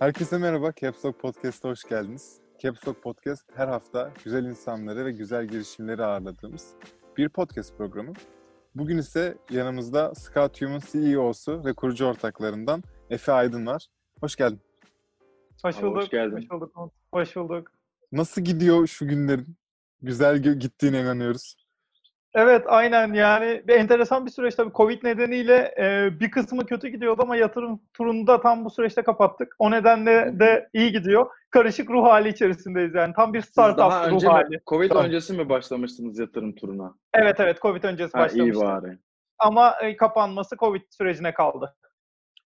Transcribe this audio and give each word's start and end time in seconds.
Herkese 0.00 0.38
merhaba, 0.38 0.72
Caps 0.80 1.04
Lock 1.04 1.20
Podcast'a 1.20 1.68
hoş 1.68 1.84
geldiniz. 1.84 2.40
Caps 2.58 2.88
Lock 2.88 3.02
Podcast 3.02 3.44
her 3.54 3.68
hafta 3.68 4.12
güzel 4.24 4.44
insanları 4.44 5.04
ve 5.04 5.12
güzel 5.12 5.46
girişimleri 5.46 6.04
ağırladığımız 6.04 6.74
bir 7.16 7.28
podcast 7.28 7.76
programı. 7.76 8.12
Bugün 8.74 8.98
ise 8.98 9.38
yanımızda 9.50 10.14
Scout 10.14 10.62
Human 10.62 10.80
CEO'su 10.92 11.64
ve 11.64 11.72
kurucu 11.72 12.06
ortaklarından 12.06 12.82
Efe 13.10 13.32
Aydın 13.32 13.66
var. 13.66 13.86
Hoş 14.20 14.36
geldin. 14.36 14.60
Hoş 15.62 15.76
Abi, 15.76 15.82
bulduk. 15.82 15.96
hoş 16.02 16.08
geldin. 16.08 16.36
Hoş 16.36 16.50
bulduk. 16.50 16.92
Hoş 17.12 17.36
bulduk. 17.36 17.72
Nasıl 18.12 18.42
gidiyor 18.42 18.86
şu 18.86 19.08
günlerin? 19.08 19.56
Güzel 20.02 20.38
gittiğine 20.38 21.00
inanıyoruz. 21.00 21.59
Evet 22.34 22.64
aynen 22.66 23.12
yani 23.12 23.62
bir 23.68 23.74
enteresan 23.74 24.26
bir 24.26 24.30
süreç 24.30 24.54
tabii 24.54 24.72
Covid 24.72 25.04
nedeniyle 25.04 25.74
e, 25.78 26.20
bir 26.20 26.30
kısmı 26.30 26.66
kötü 26.66 26.88
gidiyordu 26.88 27.22
ama 27.22 27.36
yatırım 27.36 27.80
turunu 27.94 28.26
da 28.26 28.40
tam 28.40 28.64
bu 28.64 28.70
süreçte 28.70 29.02
kapattık. 29.02 29.54
O 29.58 29.70
nedenle 29.70 30.40
de 30.40 30.68
iyi 30.72 30.92
gidiyor. 30.92 31.30
Karışık 31.50 31.90
ruh 31.90 32.04
hali 32.04 32.28
içerisindeyiz 32.28 32.94
yani. 32.94 33.14
Tam 33.16 33.34
bir 33.34 33.38
daha 33.38 33.46
startup 33.46 34.10
ruh 34.10 34.14
önce 34.14 34.26
mi, 34.26 34.32
hali. 34.32 34.60
Covid 34.66 34.88
Tamam. 34.88 35.04
öncesi 35.04 35.32
mi 35.32 35.48
başlamıştınız 35.48 36.18
yatırım 36.18 36.54
turuna? 36.54 36.94
Evet 37.14 37.40
evet 37.40 37.62
Covid 37.62 37.82
öncesi 37.82 38.18
Ha, 38.18 38.28
iyi 38.28 38.54
bari. 38.54 38.98
Ama 39.38 39.74
e, 39.82 39.96
kapanması 39.96 40.56
Covid 40.56 40.82
sürecine 40.90 41.34
kaldı. 41.34 41.76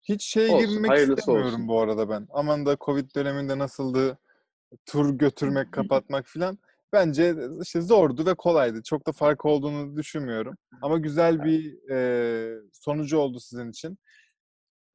Hiç 0.03 0.25
şeye 0.25 0.49
Olsun, 0.49 0.67
girmek 0.67 0.97
istemiyorum 0.97 1.53
olsun. 1.53 1.67
bu 1.67 1.79
arada 1.81 2.09
ben. 2.09 2.27
Aman 2.33 2.65
da 2.65 2.77
Covid 2.79 3.15
döneminde 3.15 3.57
nasıldı? 3.57 4.17
Tur 4.85 5.17
götürmek, 5.17 5.71
kapatmak 5.71 6.25
filan. 6.25 6.57
Bence 6.93 7.35
işte 7.61 7.81
zordu 7.81 8.25
ve 8.25 8.35
kolaydı. 8.35 8.83
Çok 8.83 9.07
da 9.07 9.11
fark 9.11 9.45
olduğunu 9.45 9.97
düşünmüyorum. 9.97 10.55
Ama 10.81 10.97
güzel 10.97 11.43
bir 11.43 11.89
e, 11.91 12.61
sonucu 12.73 13.17
oldu 13.17 13.39
sizin 13.39 13.69
için. 13.69 13.97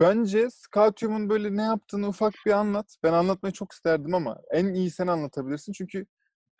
Bence 0.00 0.48
Scoutium'un 0.50 1.28
böyle 1.28 1.56
ne 1.56 1.62
yaptığını 1.62 2.08
ufak 2.08 2.34
bir 2.46 2.52
anlat. 2.52 2.96
Ben 3.02 3.12
anlatmayı 3.12 3.52
çok 3.52 3.72
isterdim 3.72 4.14
ama 4.14 4.38
en 4.50 4.74
iyi 4.74 4.90
sen 4.90 5.06
anlatabilirsin. 5.06 5.72
Çünkü 5.72 6.06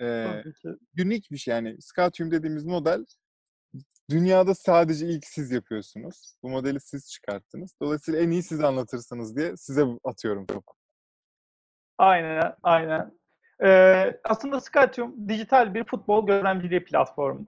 e, 0.01 0.43
unik 1.05 1.31
bir 1.31 1.37
şey. 1.37 1.55
Yani 1.55 1.77
Scoutium 1.83 2.31
dediğimiz 2.31 2.65
model 2.65 3.05
dünyada 4.11 4.55
sadece 4.55 5.07
ilk 5.07 5.25
siz 5.25 5.51
yapıyorsunuz. 5.51 6.37
Bu 6.43 6.49
modeli 6.49 6.81
siz 6.81 7.11
çıkarttınız. 7.11 7.75
Dolayısıyla 7.83 8.21
en 8.21 8.31
iyi 8.31 8.43
siz 8.43 8.61
anlatırsınız 8.61 9.37
diye 9.37 9.57
size 9.57 9.85
atıyorum 10.05 10.47
topu. 10.47 10.73
Aynen, 11.99 12.55
aynen. 12.63 13.19
Ee, 13.65 14.21
aslında 14.25 14.61
Scatium 14.61 15.29
dijital 15.29 15.75
bir 15.75 15.85
futbol 15.85 16.27
gözlemciliği 16.27 16.85
platformu. 16.85 17.47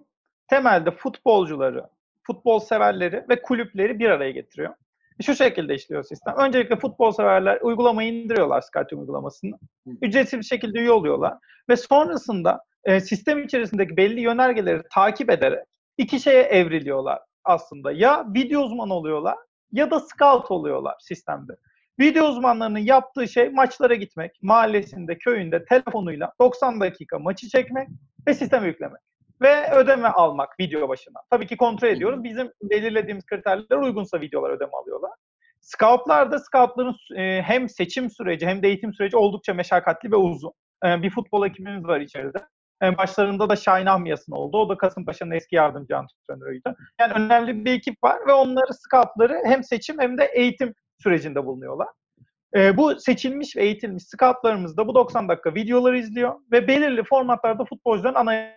Temelde 0.49 0.91
futbolcuları, 0.91 1.85
futbol 2.23 2.61
severleri 2.61 3.25
ve 3.29 3.43
kulüpleri 3.43 3.99
bir 3.99 4.11
araya 4.11 4.31
getiriyor. 4.31 4.75
Şu 5.23 5.35
şekilde 5.35 5.75
işliyor 5.75 6.03
sistem. 6.03 6.35
Öncelikle 6.37 6.77
futbol 6.77 7.13
severler 7.13 7.59
uygulamayı 7.61 8.13
indiriyorlar 8.13 8.61
Scatium 8.61 9.01
uygulamasını. 9.01 9.59
Ücretsiz 10.03 10.39
bir 10.39 10.45
şekilde 10.45 10.79
üye 10.79 10.91
oluyorlar. 10.91 11.35
Ve 11.69 11.77
sonrasında 11.77 12.65
e, 12.85 13.01
sistem 13.01 13.45
içerisindeki 13.45 13.97
belli 13.97 14.21
yönergeleri 14.21 14.83
takip 14.91 15.31
ederek 15.31 15.65
iki 15.99 16.21
şeye 16.21 16.43
evriliyorlar 16.43 17.19
aslında. 17.45 17.93
Ya 17.93 18.27
video 18.35 18.61
uzmanı 18.61 18.95
oluyorlar 18.95 19.37
ya 19.73 19.91
da 19.91 20.01
scout 20.01 20.51
oluyorlar 20.51 20.95
sistemde. 21.01 21.53
Video 22.01 22.25
uzmanlarının 22.25 22.79
yaptığı 22.79 23.29
şey 23.29 23.51
maçlara 23.51 23.95
gitmek, 23.95 24.43
mahallesinde, 24.43 25.19
köyünde, 25.19 25.65
telefonuyla 25.65 26.33
90 26.41 26.81
dakika 26.81 27.19
maçı 27.19 27.49
çekmek 27.49 27.89
ve 28.29 28.35
sisteme 28.35 28.67
yüklemek. 28.67 29.01
Ve 29.43 29.71
ödeme 29.71 30.09
almak 30.09 30.61
video 30.61 30.89
başına. 30.89 31.21
Tabii 31.31 31.47
ki 31.47 31.57
kontrol 31.57 31.89
ediyoruz. 31.89 32.25
Bizim 32.25 32.53
belirlediğimiz 32.63 33.27
kriterlere 33.27 33.77
uygunsa 33.77 34.21
videolar 34.21 34.51
ödeme 34.51 34.73
alıyorlar. 34.83 35.11
Scoutlar 35.61 36.33
da 36.33 36.39
scoutların 36.39 36.97
e, 37.17 37.43
hem 37.43 37.69
seçim 37.69 38.11
süreci 38.11 38.47
hem 38.47 38.63
de 38.63 38.69
eğitim 38.69 38.95
süreci 38.95 39.17
oldukça 39.17 39.55
meşakkatli 39.55 40.13
ve 40.13 40.17
uzun. 40.17 40.53
E, 40.85 41.03
bir 41.03 41.11
futbol 41.11 41.47
ekibimiz 41.47 41.85
var 41.85 42.01
içeride. 42.01 42.39
E, 42.83 42.99
başlarında 42.99 43.49
da 43.49 43.57
Şahin 43.57 43.87
Ahmiyasın 43.87 44.33
oldu. 44.33 44.59
O 44.59 44.69
da 44.69 44.77
Kasımpaşa'nın 44.77 45.31
eski 45.31 45.57
yardımcı 45.57 45.97
antrenörüydü. 45.97 46.75
Yani 47.01 47.13
önemli 47.13 47.65
bir 47.65 47.73
ekip 47.73 48.05
var 48.05 48.19
ve 48.29 48.33
onları 48.33 48.75
scoutları 48.75 49.43
hem 49.45 49.65
seçim 49.65 50.01
hem 50.01 50.19
de 50.19 50.25
eğitim 50.25 50.75
sürecinde 51.03 51.47
bulunuyorlar. 51.47 51.89
E, 52.57 52.77
bu 52.77 53.01
seçilmiş 53.01 53.57
ve 53.57 53.63
eğitilmiş 53.63 54.05
scoutlarımız 54.05 54.77
da 54.77 54.89
bu 54.89 54.95
90 54.95 55.29
dakika 55.29 55.55
videoları 55.55 55.99
izliyor 55.99 56.35
ve 56.53 56.69
belirli 56.69 57.05
formatlarda 57.05 57.65
futbolcuların 57.65 58.15
analiz. 58.15 58.53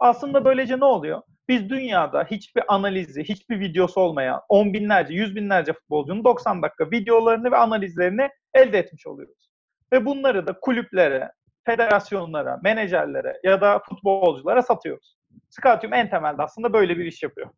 Aslında 0.00 0.44
böylece 0.44 0.80
ne 0.80 0.84
oluyor? 0.84 1.22
Biz 1.48 1.70
dünyada 1.70 2.24
hiçbir 2.24 2.74
analizi, 2.74 3.24
hiçbir 3.24 3.60
videosu 3.60 4.00
olmayan 4.00 4.40
on 4.48 4.72
binlerce, 4.72 5.14
yüz 5.14 5.36
binlerce 5.36 5.72
futbolcunun 5.72 6.24
90 6.24 6.62
dakika 6.62 6.90
videolarını 6.90 7.52
ve 7.52 7.56
analizlerini 7.56 8.28
elde 8.54 8.78
etmiş 8.78 9.06
oluyoruz. 9.06 9.50
Ve 9.92 10.06
bunları 10.06 10.46
da 10.46 10.60
kulüplere, 10.60 11.32
federasyonlara, 11.66 12.60
menajerlere 12.62 13.40
ya 13.44 13.60
da 13.60 13.78
futbolculara 13.78 14.62
satıyoruz. 14.62 15.16
Scoutium 15.50 15.92
en 15.92 16.10
temelde 16.10 16.42
aslında 16.42 16.72
böyle 16.72 16.98
bir 16.98 17.04
iş 17.04 17.22
yapıyor. 17.22 17.50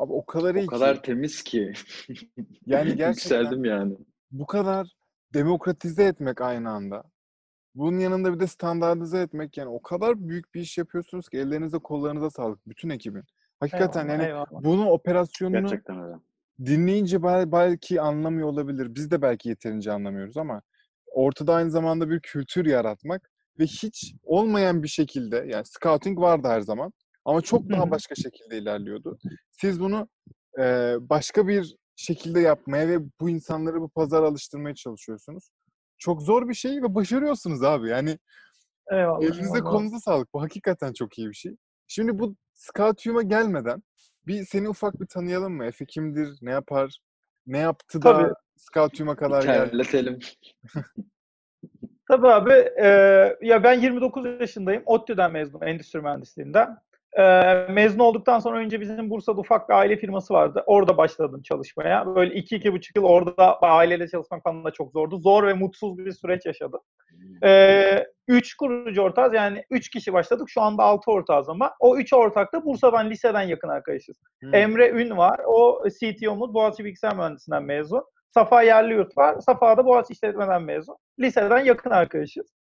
Abi 0.00 0.12
o 0.12 0.26
kadar 0.26 0.54
iyi 0.54 0.64
O 0.64 0.66
kadar 0.66 0.96
ki. 0.96 1.02
temiz 1.02 1.42
ki. 1.42 1.72
Yani 2.66 2.88
gerçekten 2.96 3.08
Yükseldim 3.08 3.64
yani. 3.64 3.96
bu 4.30 4.46
kadar 4.46 4.96
demokratize 5.34 6.04
etmek 6.04 6.40
aynı 6.40 6.70
anda. 6.70 7.02
Bunun 7.74 7.98
yanında 7.98 8.34
bir 8.34 8.40
de 8.40 8.46
standartize 8.46 9.18
etmek 9.20 9.56
yani 9.56 9.68
o 9.68 9.82
kadar 9.82 10.28
büyük 10.28 10.54
bir 10.54 10.60
iş 10.60 10.78
yapıyorsunuz 10.78 11.28
ki 11.28 11.38
ellerinize 11.38 11.78
kollarınıza 11.78 12.30
sağlık 12.30 12.68
bütün 12.68 12.88
ekibin. 12.90 13.24
Hakikaten 13.60 14.00
Eyvallah, 14.08 14.18
yani 14.18 14.28
eyvallah. 14.28 14.64
bunun 14.64 14.86
operasyonunu 14.86 15.60
Gerçekten 15.60 16.02
öyle. 16.04 16.16
dinleyince 16.64 17.22
bel- 17.22 17.52
belki 17.52 18.00
anlamıyor 18.00 18.48
olabilir. 18.48 18.94
Biz 18.94 19.10
de 19.10 19.22
belki 19.22 19.48
yeterince 19.48 19.92
anlamıyoruz 19.92 20.36
ama 20.36 20.62
ortada 21.06 21.54
aynı 21.54 21.70
zamanda 21.70 22.10
bir 22.10 22.20
kültür 22.20 22.66
yaratmak 22.66 23.30
ve 23.58 23.64
hiç 23.64 24.14
olmayan 24.22 24.82
bir 24.82 24.88
şekilde 24.88 25.36
yani 25.48 25.64
scouting 25.66 26.18
vardı 26.20 26.48
her 26.48 26.60
zaman 26.60 26.92
ama 27.30 27.40
çok 27.40 27.70
daha 27.70 27.90
başka 27.90 28.14
şekilde 28.14 28.58
ilerliyordu. 28.58 29.18
Siz 29.50 29.80
bunu 29.80 30.08
e, 30.58 30.96
başka 31.00 31.48
bir 31.48 31.76
şekilde 31.96 32.40
yapmaya 32.40 32.88
ve 32.88 32.98
bu 33.20 33.30
insanları 33.30 33.80
bu 33.80 33.88
pazara 33.88 34.26
alıştırmaya 34.26 34.74
çalışıyorsunuz. 34.74 35.50
Çok 35.98 36.22
zor 36.22 36.48
bir 36.48 36.54
şey 36.54 36.82
ve 36.82 36.94
başarıyorsunuz 36.94 37.62
abi. 37.62 37.88
Yani 37.88 38.18
Eyvallah. 38.90 39.22
elinize 39.22 39.58
eyvallah. 39.58 39.70
kolunuza 39.70 40.00
sağlık. 40.00 40.34
Bu 40.34 40.42
hakikaten 40.42 40.92
çok 40.92 41.18
iyi 41.18 41.28
bir 41.28 41.34
şey. 41.34 41.56
Şimdi 41.88 42.18
bu 42.18 42.36
Scoutium'a 42.54 43.22
gelmeden 43.22 43.82
bir 44.26 44.44
seni 44.44 44.68
ufak 44.68 45.00
bir 45.00 45.06
tanıyalım 45.06 45.52
mı? 45.52 45.64
Efe 45.64 45.86
kimdir? 45.86 46.38
Ne 46.42 46.50
yapar? 46.50 46.98
Ne 47.46 47.58
yaptı 47.58 48.02
da 48.02 48.12
Tabii. 48.12 48.32
Scoutium'a 48.56 49.16
kadar 49.16 49.42
geldi? 49.42 49.70
Terletelim. 49.70 50.18
Tabii 52.08 52.28
abi. 52.28 52.52
e, 52.82 52.86
ya 53.42 53.64
ben 53.64 53.80
29 53.80 54.26
yaşındayım. 54.40 54.82
ODTÜ'den 54.86 55.32
mezunum 55.32 55.68
endüstri 55.68 56.00
mühendisliğinden. 56.00 56.78
E, 57.18 57.22
mezun 57.70 57.98
olduktan 57.98 58.38
sonra 58.38 58.58
önce 58.58 58.80
bizim 58.80 59.10
Bursa'da 59.10 59.40
ufak 59.40 59.68
bir 59.68 59.74
aile 59.74 59.96
firması 59.96 60.34
vardı. 60.34 60.62
Orada 60.66 60.96
başladım 60.96 61.42
çalışmaya. 61.42 62.14
Böyle 62.14 62.34
2-2,5 62.34 62.98
yıl 62.98 63.04
orada 63.04 63.58
aileyle 63.60 64.08
çalışmak 64.08 64.42
falan 64.42 64.64
da 64.64 64.70
çok 64.70 64.92
zordu. 64.92 65.18
Zor 65.18 65.46
ve 65.46 65.54
mutsuz 65.54 65.98
bir 65.98 66.12
süreç 66.12 66.46
yaşadım. 66.46 66.80
E, 67.44 68.06
üç 68.28 68.54
kurucu 68.54 69.02
ortağız. 69.02 69.34
Yani 69.34 69.64
üç 69.70 69.88
kişi 69.88 70.12
başladık. 70.12 70.48
Şu 70.50 70.62
anda 70.62 70.82
altı 70.82 71.10
ortağız 71.10 71.48
ama. 71.48 71.72
O 71.80 71.96
üç 71.96 72.12
ortak 72.12 72.52
da 72.52 72.64
Bursa'dan, 72.64 73.10
liseden 73.10 73.42
yakın 73.42 73.68
arkadaşız. 73.68 74.16
Hmm. 74.40 74.54
Emre 74.54 74.90
Ün 74.90 75.16
var. 75.16 75.40
O 75.46 75.82
CTO'muz 76.00 76.54
Boğaziçi 76.54 76.84
Bilgisayar 76.84 77.16
Mühendisliğinden 77.16 77.64
mezun. 77.64 78.04
Safa 78.34 78.62
Yerliyurt 78.62 79.18
var. 79.18 79.40
Safa 79.40 79.76
da 79.76 79.84
Boğaziçi 79.84 80.12
İşletmeden 80.12 80.62
mezun. 80.62 80.96
Liseden 81.18 81.64
yakın 81.64 81.90
arkadaşız. 81.90 82.59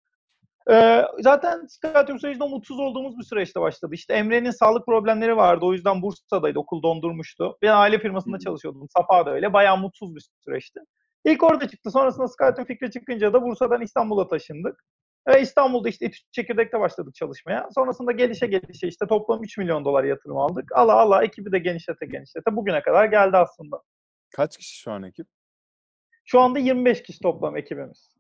Ee, 0.72 1.06
zaten 1.20 1.66
Skytium 1.66 2.20
sürecinde 2.20 2.48
mutsuz 2.48 2.80
olduğumuz 2.80 3.18
bir 3.18 3.24
süreçte 3.24 3.62
başladı. 3.62 3.96
İşte 3.96 4.14
Emre'nin 4.14 4.52
sağlık 4.52 4.86
problemleri 4.86 5.38
vardı. 5.38 5.66
O 5.66 5.74
yüzden 5.74 6.02
Bursa'daydı. 6.02 6.60
Okul 6.60 6.84
dondurmuştu. 6.84 7.58
Ben 7.62 7.74
aile 7.74 8.00
firmasında 8.00 8.40
çalışıyordum. 8.40 8.88
Safa 8.98 9.26
da 9.26 9.32
öyle. 9.32 9.54
Bayağı 9.54 9.78
mutsuz 9.78 10.16
bir 10.16 10.30
süreçti. 10.46 10.80
İlk 11.26 11.44
orada 11.44 11.68
çıktı. 11.68 11.92
Sonrasında 11.92 12.28
Skytium 12.28 12.68
fikri 12.68 12.92
çıkınca 12.92 13.34
da 13.34 13.42
Bursa'dan 13.42 13.82
İstanbul'a 13.82 14.28
taşındık. 14.28 14.86
Ve 15.28 15.42
İstanbul'da 15.42 15.90
işte 15.90 16.06
İTÜ 16.06 16.18
Çekirdek'te 16.32 16.80
başladık 16.80 17.16
çalışmaya. 17.16 17.70
Sonrasında 17.76 18.12
gelişe 18.12 18.48
gelişe 18.48 18.88
işte 18.88 19.08
toplam 19.08 19.44
3 19.44 19.58
milyon 19.58 19.86
dolar 19.86 20.04
yatırım 20.04 20.38
aldık. 20.38 20.72
Ala 20.76 20.94
ala 20.94 21.24
ekibi 21.24 21.52
de 21.52 21.60
genişlete 21.60 22.06
genişlete 22.06 22.56
bugüne 22.56 22.82
kadar 22.82 23.06
geldi 23.06 23.38
aslında. 23.38 23.82
Kaç 24.36 24.58
kişi 24.58 24.78
şu 24.78 24.92
an 24.92 25.04
ekip? 25.04 25.28
Şu 26.26 26.40
anda 26.40 26.60
25 26.60 27.04
kişi 27.04 27.20
toplam 27.20 27.58
ekibimiz. 27.58 28.19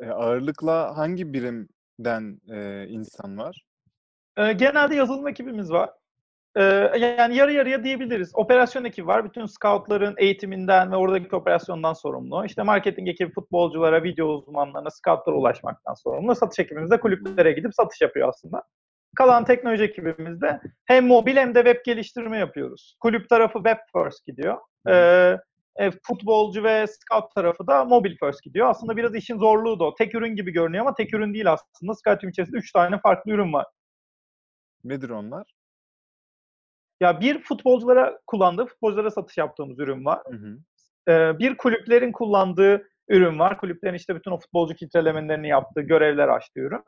E, 0.00 0.06
ağırlıkla 0.06 0.96
hangi 0.96 1.32
birimden 1.32 2.40
e, 2.50 2.86
insan 2.88 3.38
var? 3.38 3.66
Ee, 4.38 4.52
genelde 4.52 4.94
yazılım 4.94 5.28
ekibimiz 5.28 5.72
var. 5.72 5.90
Ee, 6.56 6.62
yani 6.98 7.36
yarı 7.36 7.52
yarıya 7.52 7.84
diyebiliriz. 7.84 8.30
Operasyon 8.34 8.84
ekibi 8.84 9.06
var. 9.06 9.24
Bütün 9.24 9.46
scoutların 9.46 10.14
eğitiminden 10.18 10.92
ve 10.92 10.96
oradaki 10.96 11.36
operasyondan 11.36 11.92
sorumlu. 11.92 12.44
İşte 12.44 12.62
marketing 12.62 13.08
ekibi 13.08 13.32
futbolculara, 13.32 14.02
video 14.02 14.26
uzmanlarına, 14.26 14.90
scoutlara 14.90 15.36
ulaşmaktan 15.36 15.94
sorumlu. 15.94 16.34
Satış 16.34 16.58
ekibimiz 16.58 16.90
de 16.90 17.00
kulüplere 17.00 17.52
gidip 17.52 17.74
satış 17.74 18.00
yapıyor 18.00 18.28
aslında. 18.28 18.62
Kalan 19.16 19.44
teknoloji 19.44 19.84
ekibimizde 19.84 20.60
hem 20.84 21.06
mobil 21.06 21.36
hem 21.36 21.54
de 21.54 21.64
web 21.64 21.84
geliştirme 21.84 22.38
yapıyoruz. 22.38 22.96
Kulüp 23.00 23.28
tarafı 23.28 23.58
web 23.58 23.78
first 23.92 24.26
gidiyor. 24.26 24.56
Ee, 24.88 25.36
e, 25.78 25.90
futbolcu 25.90 26.64
ve 26.64 26.86
scout 26.86 27.34
tarafı 27.34 27.66
da 27.66 27.84
mobile 27.84 28.16
first 28.20 28.42
gidiyor. 28.42 28.70
Aslında 28.70 28.96
biraz 28.96 29.14
işin 29.14 29.38
zorluğu 29.38 29.80
da 29.80 29.84
o. 29.84 29.94
Tek 29.94 30.14
ürün 30.14 30.36
gibi 30.36 30.52
görünüyor 30.52 30.84
ama 30.84 30.94
tek 30.94 31.14
ürün 31.14 31.34
değil 31.34 31.52
aslında. 31.52 31.94
Scouting 31.94 32.30
içerisinde 32.30 32.58
3 32.58 32.72
tane 32.72 32.98
farklı 32.98 33.32
ürün 33.32 33.52
var. 33.52 33.66
Nedir 34.84 35.10
onlar? 35.10 35.46
Ya 37.00 37.20
bir 37.20 37.42
futbolculara 37.42 38.18
kullandığı, 38.26 38.66
futbolculara 38.66 39.10
satış 39.10 39.36
yaptığımız 39.36 39.78
ürün 39.78 40.04
var. 40.04 40.22
Hı 40.30 40.36
hı. 40.36 40.58
Ee, 41.08 41.38
bir 41.38 41.56
kulüplerin 41.56 42.12
kullandığı 42.12 42.88
ürün 43.08 43.38
var. 43.38 43.58
Kulüplerin 43.58 43.94
işte 43.94 44.16
bütün 44.16 44.30
o 44.30 44.38
futbolcu 44.38 44.74
filtrelemelerini 44.74 45.48
yaptığı, 45.48 45.80
görevler 45.80 46.28
açtığı 46.28 46.60
ürün. 46.60 46.82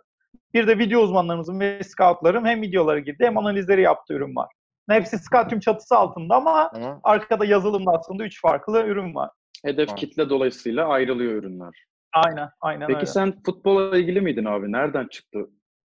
Bir 0.54 0.66
de 0.66 0.78
video 0.78 1.00
uzmanlarımızın 1.00 1.60
ve 1.60 1.80
scoutların 1.82 2.44
hem 2.44 2.62
videoları 2.62 3.00
girdi 3.00 3.24
hem 3.24 3.38
analizleri 3.38 3.82
yaptığı 3.82 4.14
ürün 4.14 4.36
var. 4.36 4.48
Hepsi 4.88 5.18
Scoutum 5.18 5.60
çatısı 5.60 5.96
altında 5.96 6.34
ama 6.36 6.70
Ama 6.74 7.00
arkada 7.02 7.44
yazılımda 7.44 7.90
aslında 7.90 8.24
üç 8.24 8.40
farklı 8.40 8.82
ürün 8.86 9.14
var. 9.14 9.30
Hedef 9.64 9.90
Var. 9.90 9.96
kitle 9.96 10.30
dolayısıyla 10.30 10.88
ayrılıyor 10.88 11.32
ürünler. 11.32 11.84
Aynen, 12.12 12.48
aynen 12.60 12.86
Peki 12.86 12.96
öyle. 12.96 13.06
sen 13.06 13.42
futbola 13.46 13.98
ilgili 13.98 14.20
miydin 14.20 14.44
abi? 14.44 14.72
Nereden 14.72 15.06
çıktı 15.08 15.38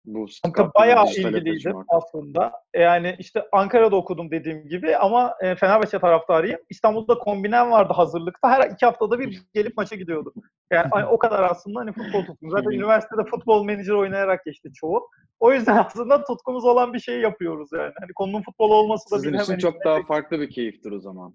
bu 0.05 0.27
Kanka 0.43 0.75
bayağı 0.75 1.07
ilgiliydim 1.07 1.77
aslında. 1.89 2.53
Yani 2.75 3.17
işte 3.19 3.45
Ankara'da 3.53 3.97
okudum 3.97 4.31
dediğim 4.31 4.69
gibi 4.69 4.97
ama 4.97 5.35
e, 5.41 5.55
Fenerbahçe 5.55 5.99
taraftarıyım. 5.99 6.61
İstanbul'da 6.71 7.15
kombinem 7.19 7.71
vardı 7.71 7.93
hazırlıkta. 7.93 8.51
Her 8.51 8.71
iki 8.71 8.87
haftada 8.87 9.19
bir 9.19 9.43
gelip 9.55 9.77
maça 9.77 9.97
gidiyordum. 9.97 10.33
Yani 10.73 11.05
o 11.11 11.19
kadar 11.19 11.43
aslında 11.43 11.81
hani 11.81 11.93
futbol 11.93 12.25
tutkum. 12.27 12.51
Zaten 12.51 12.71
üniversitede 12.71 13.25
futbol 13.25 13.65
menajer 13.65 13.95
oynayarak 13.95 14.45
geçti 14.45 14.73
çoğu. 14.75 15.09
O 15.41 15.53
yüzden 15.53 15.77
aslında 15.77 16.25
tutkumuz 16.25 16.65
olan 16.65 16.93
bir 16.93 17.01
şey 17.01 17.21
yapıyoruz 17.21 17.69
yani. 17.73 17.93
Hani 18.01 18.13
konunun 18.15 18.43
futbol 18.43 18.71
olması 18.71 19.11
da 19.11 19.17
Sizin 19.17 19.35
için 19.35 19.45
hemen 19.45 19.59
çok 19.59 19.85
daha 19.85 20.03
farklı 20.03 20.41
bir 20.41 20.51
keyiftir 20.51 20.93
o 20.93 21.01
zaman. 21.01 21.35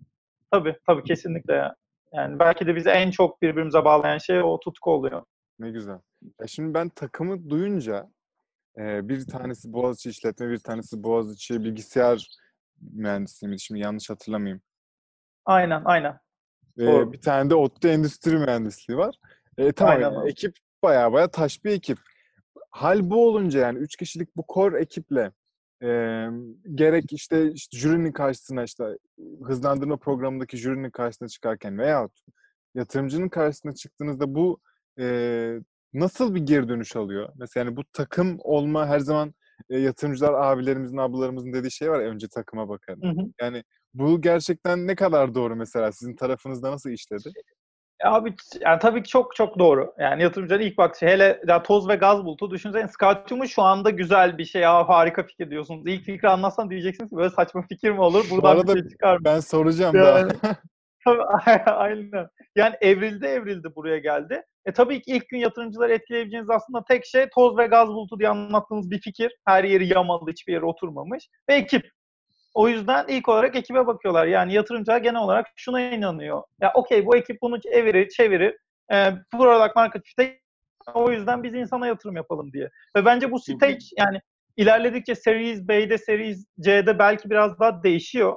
Tabii 0.52 0.76
tabii 0.88 1.04
kesinlikle 1.04 1.54
ya. 1.54 1.76
Yani 2.14 2.40
belki 2.40 2.68
de 2.68 2.76
bizi 2.76 2.90
en 2.90 3.12
çok 3.12 3.42
birbirimize 3.42 3.86
bağlayan 3.86 4.18
şey 4.18 4.42
o 4.44 4.60
tutku 4.60 4.92
oluyor. 4.92 5.24
ne 5.60 5.72
güzel. 5.72 6.00
Ya 6.42 6.48
şimdi 6.48 6.74
ben 6.74 6.90
takımı 6.90 7.50
duyunca 7.50 8.08
e, 8.78 9.10
bir 9.10 9.26
tanesi 9.26 9.74
Boğaziçi 9.74 10.10
işletme, 10.10 10.50
bir 10.50 10.60
tanesi 10.60 11.04
Boğaziçi 11.04 11.64
bilgisayar 11.64 12.38
mühendisliği 12.82 13.50
miydi? 13.50 13.62
Şimdi 13.62 13.82
yanlış 13.82 14.10
hatırlamayayım. 14.10 14.62
Aynen 15.46 15.82
aynen. 15.86 16.20
E, 16.78 16.86
Doğru. 16.86 17.14
bir 17.14 17.22
tane 17.22 17.50
de 17.50 17.56
ODTÜ 17.56 17.88
endüstri 17.88 18.38
mühendisliği 18.38 18.98
var. 18.98 19.16
E, 19.58 19.72
tamam 19.72 19.96
Aynen 19.96 20.12
yani 20.12 20.30
ekip 20.30 20.58
baya 20.84 21.14
baya 21.14 21.32
taş 21.32 21.64
bir 21.64 21.72
ekip. 21.72 21.98
Hal 22.72 23.10
bu 23.10 23.28
olunca 23.28 23.60
yani 23.60 23.80
üç 23.80 23.96
kişilik 23.96 24.36
bu 24.36 24.46
core 24.54 24.82
ekiple 24.82 25.32
e, 25.84 25.88
gerek 26.76 27.14
işte, 27.14 27.52
işte 27.52 27.78
jürinin 27.78 28.12
karşısına 28.12 28.64
işte 28.64 28.98
hızlandırma 29.44 29.98
programındaki 29.98 30.58
jürinin 30.58 30.92
karşısına 30.92 31.28
çıkarken 31.28 31.78
veyahut 31.78 32.20
yatırımcının 32.76 33.30
karşısına 33.30 33.74
çıktığınızda 33.74 34.36
bu 34.36 34.60
e, 35.00 35.60
nasıl 35.94 36.36
bir 36.36 36.42
geri 36.42 36.70
dönüş 36.70 36.96
alıyor? 36.96 37.30
Mesela 37.36 37.66
yani 37.66 37.78
bu 37.78 37.84
takım 37.94 38.38
olma 38.40 38.88
her 38.88 39.00
zaman 39.00 39.34
e, 39.70 39.80
yatırımcılar 39.80 40.34
abilerimizin 40.34 40.98
ablalarımızın 40.98 41.54
dediği 41.54 41.72
şey 41.72 41.92
var 41.92 42.00
ya 42.02 42.08
önce 42.10 42.28
takıma 42.28 42.70
bakarım. 42.70 43.02
Hı 43.04 43.08
hı. 43.22 43.26
Yani 43.42 43.64
bu 43.94 44.22
gerçekten 44.22 44.88
ne 44.88 44.96
kadar 44.96 45.36
doğru 45.36 45.56
mesela 45.56 45.92
sizin 45.92 46.16
tarafınızda 46.16 46.72
nasıl 46.72 46.90
işledi? 46.90 47.30
Ya 48.04 48.12
Abi 48.12 48.36
yani 48.62 48.80
tabii 48.80 49.04
ki 49.04 49.10
çok 49.10 49.36
çok 49.36 49.60
doğru. 49.60 49.94
Yani 50.00 50.24
yatırımcıların 50.24 50.64
ilk 50.64 50.78
bakışı 50.78 51.06
hele 51.06 51.42
ya 51.48 51.64
toz 51.64 51.88
ve 51.90 51.96
gaz 51.96 52.26
bulutu 52.26 52.52
düşünsene 52.52 52.88
Scoutum'u 52.88 53.48
şu 53.48 53.62
anda 53.62 53.90
güzel 53.90 54.38
bir 54.38 54.46
şey 54.46 54.62
ya 54.62 54.90
harika 54.90 55.24
fikir 55.24 55.50
diyorsunuz. 55.52 55.84
İlk 55.88 56.04
fikri 56.04 56.30
anlatsan 56.30 56.70
diyeceksiniz 56.70 57.12
böyle 57.12 57.30
saçma 57.30 57.62
fikir 57.62 57.92
mi 57.92 58.02
olur? 58.02 58.26
Bu 58.32 58.36
Buradan 58.36 58.56
arada 58.56 58.76
bir 58.76 58.82
şey 58.82 58.90
çıkar 58.90 59.18
mı? 59.18 59.22
Ben 59.26 59.40
soracağım 59.40 59.96
Yani- 59.96 60.32
daha. 60.44 60.56
Tabii, 61.08 61.24
Aynen. 61.72 62.28
Yani 62.56 62.76
evrildi 62.82 63.26
evrildi 63.26 63.76
buraya 63.76 63.98
geldi. 63.98 64.44
E 64.66 64.74
tabii 64.74 65.02
ki 65.02 65.12
ilk 65.12 65.30
gün 65.30 65.38
yatırımcıları 65.38 65.94
etkileyebileceğiniz 65.94 66.50
aslında 66.50 66.84
tek 66.84 67.06
şey 67.06 67.30
toz 67.36 67.58
ve 67.58 67.68
gaz 67.68 67.88
bulutu 67.88 68.20
diye 68.20 68.30
anlattığınız 68.30 68.92
bir 68.92 69.02
fikir. 69.02 69.36
Her 69.46 69.64
yeri 69.64 69.94
yamalı, 69.94 70.32
hiçbir 70.32 70.54
yere 70.54 70.66
oturmamış. 70.66 71.30
Ve 71.50 71.54
ekip. 71.56 71.90
O 72.54 72.70
yüzden 72.70 73.06
ilk 73.08 73.30
olarak 73.30 73.56
ekibe 73.56 73.88
bakıyorlar. 73.88 74.26
Yani 74.28 74.54
yatırımcılar 74.54 74.98
genel 74.98 75.22
olarak 75.22 75.48
şuna 75.56 75.82
inanıyor. 75.82 76.44
Ya 76.62 76.72
okey 76.76 77.06
bu 77.06 77.16
ekip 77.18 77.42
bunu 77.42 77.58
evirir, 77.72 78.10
çevirir. 78.10 78.58
E, 78.92 79.14
product 79.32 79.76
market 79.76 80.02
fit 80.06 80.40
o 80.94 81.12
yüzden 81.12 81.44
biz 81.44 81.54
insana 81.54 81.88
yatırım 81.88 82.16
yapalım 82.16 82.54
diye. 82.54 82.70
Ve 82.98 83.06
bence 83.06 83.32
bu 83.32 83.40
stage 83.40 83.78
yani 83.98 84.22
ilerledikçe 84.58 85.16
Series 85.16 85.68
B'de, 85.68 85.98
Series 85.98 86.46
C'de 86.60 87.00
belki 87.00 87.30
biraz 87.30 87.60
daha 87.60 87.84
değişiyor. 87.84 88.32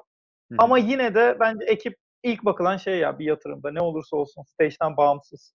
Hı. 0.53 0.55
Ama 0.59 0.79
yine 0.79 1.15
de 1.15 1.37
bence 1.41 1.65
ekip 1.65 1.97
ilk 2.23 2.45
bakılan 2.45 2.77
şey 2.77 2.99
ya 2.99 3.19
bir 3.19 3.25
yatırımda 3.25 3.73
ne 3.73 3.81
olursa 3.81 4.17
olsun 4.17 4.43
stage'den 4.43 4.97
bağımsız. 4.97 5.55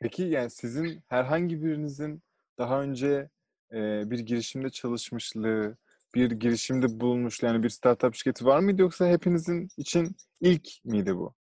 Peki 0.00 0.22
yani 0.22 0.50
sizin 0.50 1.02
herhangi 1.08 1.62
birinizin 1.62 2.22
daha 2.58 2.82
önce 2.82 3.28
e, 3.72 4.10
bir 4.10 4.18
girişimde 4.18 4.70
çalışmışlığı, 4.70 5.76
bir 6.14 6.30
girişimde 6.30 7.00
bulunmuş 7.00 7.42
yani 7.42 7.62
bir 7.62 7.68
startup 7.68 8.14
şirketi 8.14 8.44
var 8.44 8.58
mıydı 8.60 8.82
yoksa 8.82 9.06
hepinizin 9.06 9.68
için 9.76 10.16
ilk 10.40 10.68
miydi 10.84 11.16
bu? 11.16 11.34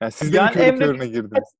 Yani 0.00 0.12
siz 0.12 0.32
de 0.32 0.36
Yani 0.36 0.52
körü 0.52 0.64
Emre- 0.64 0.78
körüne 0.78 1.06
girdiniz? 1.06 1.54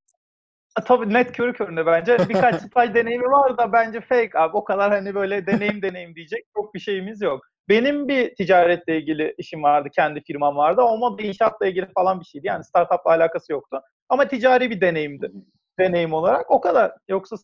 Tabii 0.85 1.13
net 1.13 1.33
körü 1.33 1.53
körüne 1.53 1.87
bence. 1.87 2.19
Birkaç 2.29 2.63
staj 2.67 2.95
deneyimi 2.95 3.25
var 3.25 3.59
da 3.59 3.73
bence 3.73 4.01
fake 4.01 4.39
abi. 4.39 4.57
O 4.57 4.65
kadar 4.65 4.93
hani 4.93 5.15
böyle 5.15 5.47
deneyim 5.47 5.83
deneyim 5.83 6.15
diyecek 6.15 6.47
çok 6.57 6.75
bir 6.75 6.81
şeyimiz 6.81 7.23
yok. 7.23 7.47
Benim 7.69 8.09
bir 8.09 8.35
ticaretle 8.35 8.99
ilgili 8.99 9.35
işim 9.39 9.63
vardı. 9.63 9.89
Kendi 9.95 10.23
firmam 10.23 10.57
vardı. 10.57 10.83
Ama 10.83 11.19
da 11.19 11.23
inşaatla 11.23 11.67
ilgili 11.67 11.87
falan 11.95 12.21
bir 12.21 12.25
şeydi. 12.25 12.47
Yani 12.47 12.65
startupla 12.65 13.11
alakası 13.11 13.53
yoktu. 13.53 13.81
Ama 14.09 14.29
ticari 14.29 14.71
bir 14.71 14.81
deneyimdi. 14.81 15.33
Deneyim 15.79 16.13
olarak. 16.13 16.51
O 16.51 16.61
kadar. 16.61 16.93
Yoksa 17.09 17.37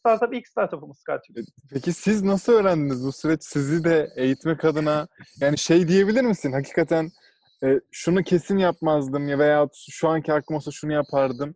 startup 0.00 0.34
ilk 0.34 0.48
startup'ımız 0.48 0.98
Skytube. 0.98 1.40
Peki 1.72 1.92
siz 1.92 2.22
nasıl 2.22 2.52
öğrendiniz 2.52 3.06
bu 3.06 3.12
süreç 3.12 3.44
sizi 3.44 3.84
de 3.84 4.08
eğitmek 4.16 4.64
adına 4.64 5.08
yani 5.40 5.58
şey 5.58 5.88
diyebilir 5.88 6.22
misin 6.22 6.52
hakikaten 6.52 7.10
e, 7.64 7.80
şunu 7.90 8.22
kesin 8.22 8.58
yapmazdım 8.58 9.28
ya 9.28 9.38
veya 9.38 9.68
şu 9.90 10.08
anki 10.08 10.32
aklım 10.32 10.56
olsa 10.56 10.70
şunu 10.70 10.92
yapardım 10.92 11.54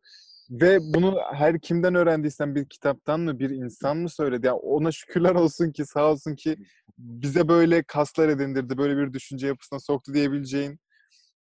ve 0.51 0.79
bunu 0.81 1.21
her 1.33 1.61
kimden 1.61 1.95
öğrendiysen 1.95 2.55
bir 2.55 2.69
kitaptan 2.69 3.21
mı 3.21 3.39
bir 3.39 3.51
insan 3.51 3.97
mı 3.97 4.09
söyledi 4.09 4.47
ya 4.47 4.55
ona 4.55 4.93
şükürler 4.93 5.35
olsun 5.35 5.73
ki 5.73 5.85
sağ 5.85 6.11
olsun 6.11 6.35
ki 6.35 6.57
bize 6.99 7.49
böyle 7.49 7.83
kaslar 7.83 8.29
edindirdi 8.29 8.79
böyle 8.79 8.97
bir 8.97 9.13
düşünce 9.13 9.47
yapısına 9.47 9.81
soktu 9.81 10.15
diyebileceğin 10.15 10.79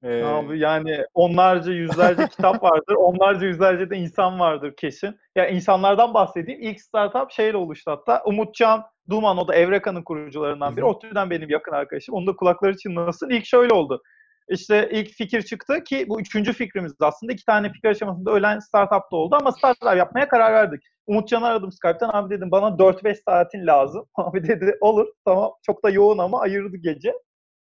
e, 0.03 0.23
Abi 0.23 0.59
yani 0.59 1.05
onlarca 1.13 1.71
yüzlerce 1.71 2.27
kitap 2.31 2.63
vardır. 2.63 2.95
Onlarca 2.95 3.47
yüzlerce 3.47 3.89
de 3.89 3.97
insan 3.97 4.39
vardır 4.39 4.73
kesin. 4.77 5.19
Ya 5.35 5.47
insanlardan 5.47 6.13
bahsedeyim. 6.13 6.61
İlk 6.61 6.81
startup 6.81 7.31
şeyle 7.31 7.57
oluştu 7.57 7.91
hatta. 7.91 8.23
Umutcan 8.25 8.83
Duman 9.09 9.37
o 9.37 9.47
da 9.47 9.55
Evreka'nın 9.55 10.03
kurucularından 10.03 10.75
biri. 10.77 10.85
Hı. 10.85 10.87
ODTÜ'den 10.89 11.29
benim 11.29 11.49
yakın 11.49 11.71
arkadaşım. 11.71 12.15
Onun 12.15 12.27
da 12.27 12.35
kulakları 12.35 12.77
çınlasın. 12.77 13.29
İlk 13.29 13.45
şöyle 13.45 13.73
oldu. 13.73 14.01
İşte 14.49 14.89
ilk 14.91 15.09
fikir 15.09 15.41
çıktı 15.41 15.83
ki 15.83 16.05
bu 16.09 16.21
üçüncü 16.21 16.53
fikrimiz 16.53 16.93
aslında. 16.99 17.33
iki 17.33 17.45
tane 17.45 17.71
fikir 17.71 17.89
aşamasında 17.89 18.31
ölen 18.31 18.59
startup 18.59 19.11
da 19.11 19.15
oldu 19.15 19.37
ama 19.41 19.51
startup 19.51 19.97
yapmaya 19.97 20.27
karar 20.27 20.53
verdik. 20.53 20.83
Umutcan'ı 21.07 21.45
aradım 21.45 21.71
Skype'tan. 21.71 22.09
Abi 22.13 22.35
dedim 22.35 22.51
bana 22.51 22.79
4-5 22.79 23.15
saatin 23.25 23.67
lazım. 23.67 24.05
Abi 24.15 24.47
dedi 24.47 24.77
olur 24.81 25.07
tamam 25.25 25.51
çok 25.65 25.83
da 25.83 25.89
yoğun 25.89 26.17
ama 26.17 26.41
ayırdı 26.41 26.77
gece. 26.77 27.13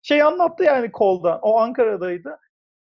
Şey 0.03 0.23
anlattı 0.23 0.65
yani 0.65 0.93
kolda. 0.93 1.39
O 1.43 1.59
Ankara'daydı. 1.59 2.39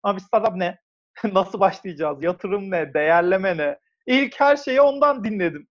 Abi 0.04 0.22
startup 0.22 0.56
ne? 0.56 0.80
Nasıl 1.34 1.60
başlayacağız? 1.60 2.24
Yatırım 2.24 2.72
ne? 2.72 2.94
Değerleme 2.94 3.58
ne? 3.58 3.80
İlk 4.08 4.40
her 4.40 4.56
şeyi 4.58 4.82
ondan 4.82 5.24
dinledim. 5.24 5.68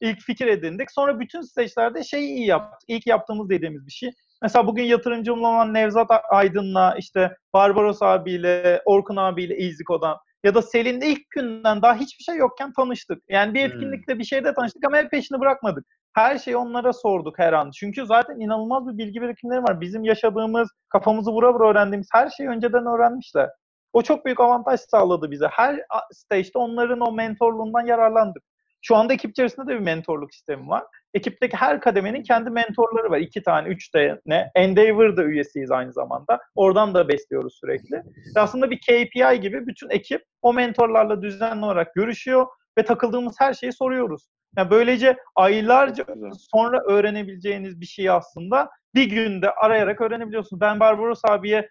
İlk 0.00 0.20
fikir 0.20 0.46
edindik. 0.46 0.90
Sonra 0.90 1.20
bütün 1.20 1.40
stage'lerde 1.40 2.04
şeyi 2.04 2.28
iyi 2.28 2.46
yaptık. 2.46 2.80
İlk 2.88 3.06
yaptığımız 3.06 3.50
dediğimiz 3.50 3.86
bir 3.86 3.92
şey. 3.92 4.10
Mesela 4.42 4.66
bugün 4.66 4.82
yatırımcım 4.84 5.44
olan 5.44 5.74
Nevzat 5.74 6.10
Aydın'la 6.30 6.94
işte 6.98 7.36
Barbaros 7.54 8.02
abiyle, 8.02 8.82
Orkun 8.84 9.16
abiyle 9.16 9.56
İziko'dan 9.56 10.16
ya 10.44 10.54
da 10.54 10.62
Selin'le 10.62 11.00
ilk 11.02 11.30
günden 11.30 11.82
daha 11.82 11.94
hiçbir 11.94 12.24
şey 12.24 12.36
yokken 12.36 12.72
tanıştık. 12.72 13.22
Yani 13.28 13.54
bir 13.54 13.60
Hmm. 13.60 13.66
etkinlikte 13.72 14.18
bir 14.18 14.24
şeyde 14.24 14.54
tanıştık 14.54 14.84
ama 14.86 14.96
hep 14.96 15.10
peşini 15.10 15.40
bırakmadık. 15.40 15.84
Her 16.14 16.38
şeyi 16.38 16.56
onlara 16.56 16.92
sorduk 16.92 17.38
her 17.38 17.52
an. 17.52 17.70
Çünkü 17.70 18.06
zaten 18.06 18.40
inanılmaz 18.40 18.88
bir 18.88 18.98
bilgi 18.98 19.22
birikimleri 19.22 19.62
var. 19.62 19.80
Bizim 19.80 20.04
yaşadığımız, 20.04 20.68
kafamızı 20.88 21.30
vura 21.30 21.54
vura 21.54 21.70
öğrendiğimiz 21.70 22.08
her 22.12 22.30
şeyi 22.30 22.48
önceden 22.48 22.86
öğrenmişler. 22.86 23.48
O 23.92 24.02
çok 24.02 24.24
büyük 24.24 24.40
avantaj 24.40 24.80
sağladı 24.80 25.30
bize. 25.30 25.46
Her 25.50 25.80
stage'de 26.12 26.58
onların 26.58 27.00
o 27.00 27.12
mentorluğundan 27.12 27.86
yararlandık. 27.86 28.42
Şu 28.82 28.96
anda 28.96 29.12
ekip 29.12 29.30
içerisinde 29.30 29.66
de 29.66 29.74
bir 29.74 29.84
mentorluk 29.84 30.34
sistemi 30.34 30.68
var. 30.68 30.84
Ekipteki 31.14 31.56
her 31.56 31.80
kademenin 31.80 32.22
kendi 32.22 32.50
mentorları 32.50 33.10
var. 33.10 33.18
İki 33.18 33.42
tane, 33.42 33.68
üç 33.68 33.90
tane. 33.90 34.50
Endeavor'da 34.54 35.24
üyesiyiz 35.24 35.70
aynı 35.70 35.92
zamanda. 35.92 36.38
Oradan 36.54 36.94
da 36.94 37.08
besliyoruz 37.08 37.58
sürekli. 37.60 37.96
Ve 38.36 38.40
aslında 38.40 38.70
bir 38.70 38.78
KPI 38.80 39.40
gibi 39.40 39.66
bütün 39.66 39.90
ekip 39.90 40.24
o 40.42 40.52
mentorlarla 40.52 41.22
düzenli 41.22 41.64
olarak 41.64 41.94
görüşüyor 41.94 42.46
ve 42.78 42.84
takıldığımız 42.84 43.34
her 43.38 43.54
şeyi 43.54 43.72
soruyoruz. 43.72 44.28
Yani 44.56 44.70
böylece 44.70 45.16
aylarca 45.36 46.04
sonra 46.52 46.82
öğrenebileceğiniz 46.88 47.80
bir 47.80 47.86
şeyi 47.86 48.12
aslında 48.12 48.70
bir 48.94 49.10
günde 49.10 49.50
arayarak 49.50 50.00
öğrenebiliyorsunuz. 50.00 50.60
Ben 50.60 50.80
Barbaros 50.80 51.20
abiye 51.24 51.68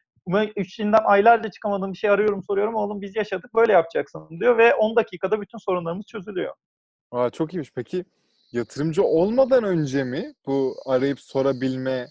içinden 0.56 1.02
aylarca 1.06 1.52
çıkamadığım 1.52 1.94
bir 1.94 1.98
şey 1.98 2.10
arıyorum 2.10 2.44
soruyorum. 2.44 2.76
Oğlum 2.76 3.02
biz 3.02 3.16
yaşadık 3.16 3.56
böyle 3.56 3.74
yapacaksın 3.74 4.40
diyor 4.40 4.58
ve 4.58 4.76
10 4.76 4.96
dakikada 4.96 5.42
bütün 5.42 5.58
sorunlarımız 5.58 6.06
çözülüyor. 6.06 6.54
Aa, 7.12 7.30
çok 7.30 7.54
iyiymiş. 7.54 7.72
Peki 7.76 8.06
yatırımcı 8.52 9.04
olmadan 9.04 9.64
önce 9.64 10.04
mi 10.04 10.34
bu 10.46 10.76
arayıp 10.86 11.20
sorabilme 11.20 12.08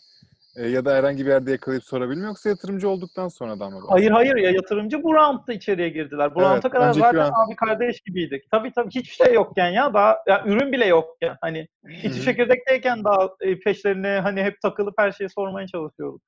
e, 0.56 0.68
ya 0.68 0.84
da 0.84 0.94
herhangi 0.94 1.26
bir 1.26 1.30
yerde 1.30 1.50
yakalayıp 1.50 1.84
sorabilme 1.84 2.26
yoksa 2.26 2.48
yatırımcı 2.48 2.88
olduktan 2.88 3.28
sonradan 3.28 3.72
mı? 3.72 3.80
Hayır 3.88 4.10
hayır 4.10 4.36
ya 4.36 4.50
yatırımcı 4.50 5.02
bu 5.02 5.14
roundda 5.14 5.52
içeriye 5.52 5.88
girdiler. 5.88 6.34
Bu 6.34 6.40
Evet, 6.40 6.50
rounda 6.50 6.70
kadar 6.70 6.92
zaten 6.92 7.18
round. 7.20 7.48
abi 7.48 7.56
kardeş 7.56 8.00
gibiydik. 8.00 8.50
Tabii 8.50 8.72
tabii 8.72 8.90
hiçbir 8.90 9.24
şey 9.24 9.34
yokken 9.34 9.70
ya 9.70 9.94
daha 9.94 10.18
ya 10.28 10.44
ürün 10.46 10.72
bile 10.72 10.86
yokken 10.86 11.36
hani 11.40 11.68
içi 12.02 12.22
çekirdekteyken 12.22 13.04
daha 13.04 13.28
e, 13.40 13.58
peşlerine 13.58 14.20
hani 14.22 14.42
hep 14.42 14.60
takılıp 14.60 14.94
her 14.98 15.12
şeyi 15.12 15.30
sormaya 15.30 15.66
çalışıyorduk. 15.66 16.22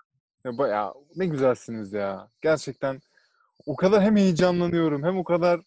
Ya 0.45 0.59
bayağı 0.59 0.95
ne 1.17 1.27
güzelsiniz 1.27 1.93
ya. 1.93 2.29
Gerçekten 2.43 3.01
o 3.67 3.77
kadar 3.77 4.03
hem 4.03 4.17
heyecanlanıyorum 4.17 5.05
hem 5.05 5.19
o 5.19 5.25
kadar 5.25 5.61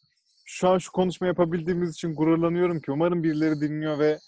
şu 0.54 0.70
an 0.70 0.78
şu 0.78 0.92
konuşma 0.92 1.28
yapabildiğimiz 1.28 1.94
için 1.94 2.16
gururlanıyorum 2.16 2.82
ki 2.82 2.92
umarım 2.92 3.24
birileri 3.24 3.62
dinliyor 3.62 4.00
ve 4.00 4.20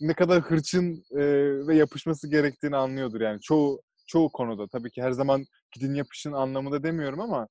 ne 0.00 0.14
kadar 0.14 0.40
hırçın 0.40 1.04
e, 1.10 1.22
ve 1.66 1.76
yapışması 1.76 2.30
gerektiğini 2.30 2.76
anlıyordur 2.76 3.20
yani 3.20 3.40
çoğu 3.40 3.80
çoğu 4.06 4.32
konuda. 4.32 4.68
Tabii 4.68 4.90
ki 4.90 5.02
her 5.02 5.12
zaman 5.12 5.44
gidin 5.72 5.94
yapışın 5.94 6.32
anlamında 6.32 6.82
demiyorum 6.82 7.20
ama 7.20 7.48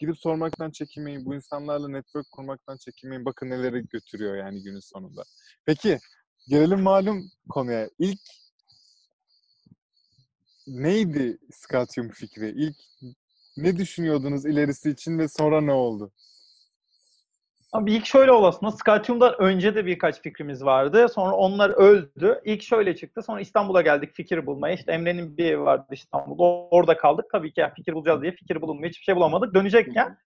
gidip 0.00 0.18
sormaktan 0.18 0.70
çekinmeyin. 0.70 1.24
Bu 1.24 1.34
insanlarla 1.34 1.88
network 1.88 2.26
kurmaktan 2.32 2.76
çekinmeyin. 2.76 3.24
Bakın 3.24 3.50
neleri 3.50 3.88
götürüyor 3.88 4.36
yani 4.36 4.62
günün 4.62 4.80
sonunda. 4.80 5.22
Peki 5.66 5.98
gelelim 6.48 6.80
malum 6.80 7.30
konuya. 7.48 7.90
İlk 7.98 8.20
neydi 10.66 11.38
Scatium 11.52 12.08
fikri? 12.08 12.48
İlk 12.50 12.76
ne 13.56 13.76
düşünüyordunuz 13.76 14.46
ilerisi 14.46 14.90
için 14.90 15.18
ve 15.18 15.28
sonra 15.28 15.60
ne 15.60 15.72
oldu? 15.72 16.12
Abi 17.72 17.92
ilk 17.92 18.06
şöyle 18.06 18.32
olasına 18.32 18.72
Scatium'dan 18.72 19.34
önce 19.38 19.74
de 19.74 19.86
birkaç 19.86 20.22
fikrimiz 20.22 20.64
vardı. 20.64 21.08
Sonra 21.08 21.36
onlar 21.36 21.70
öldü. 21.70 22.40
İlk 22.44 22.62
şöyle 22.62 22.96
çıktı. 22.96 23.22
Sonra 23.22 23.40
İstanbul'a 23.40 23.82
geldik 23.82 24.14
fikir 24.14 24.46
bulmaya. 24.46 24.74
İşte 24.74 24.92
Emre'nin 24.92 25.36
bir 25.36 25.44
evi 25.44 25.60
vardı 25.60 25.86
İstanbul'da. 25.92 26.42
Orada 26.42 26.96
kaldık. 26.96 27.26
Tabii 27.32 27.52
ki 27.52 27.60
ya 27.60 27.74
fikir 27.74 27.92
bulacağız 27.92 28.22
diye 28.22 28.32
fikir 28.32 28.60
bulunmuyor. 28.60 28.90
Hiçbir 28.90 29.04
şey 29.04 29.16
bulamadık. 29.16 29.54
Dönecekken 29.54 30.18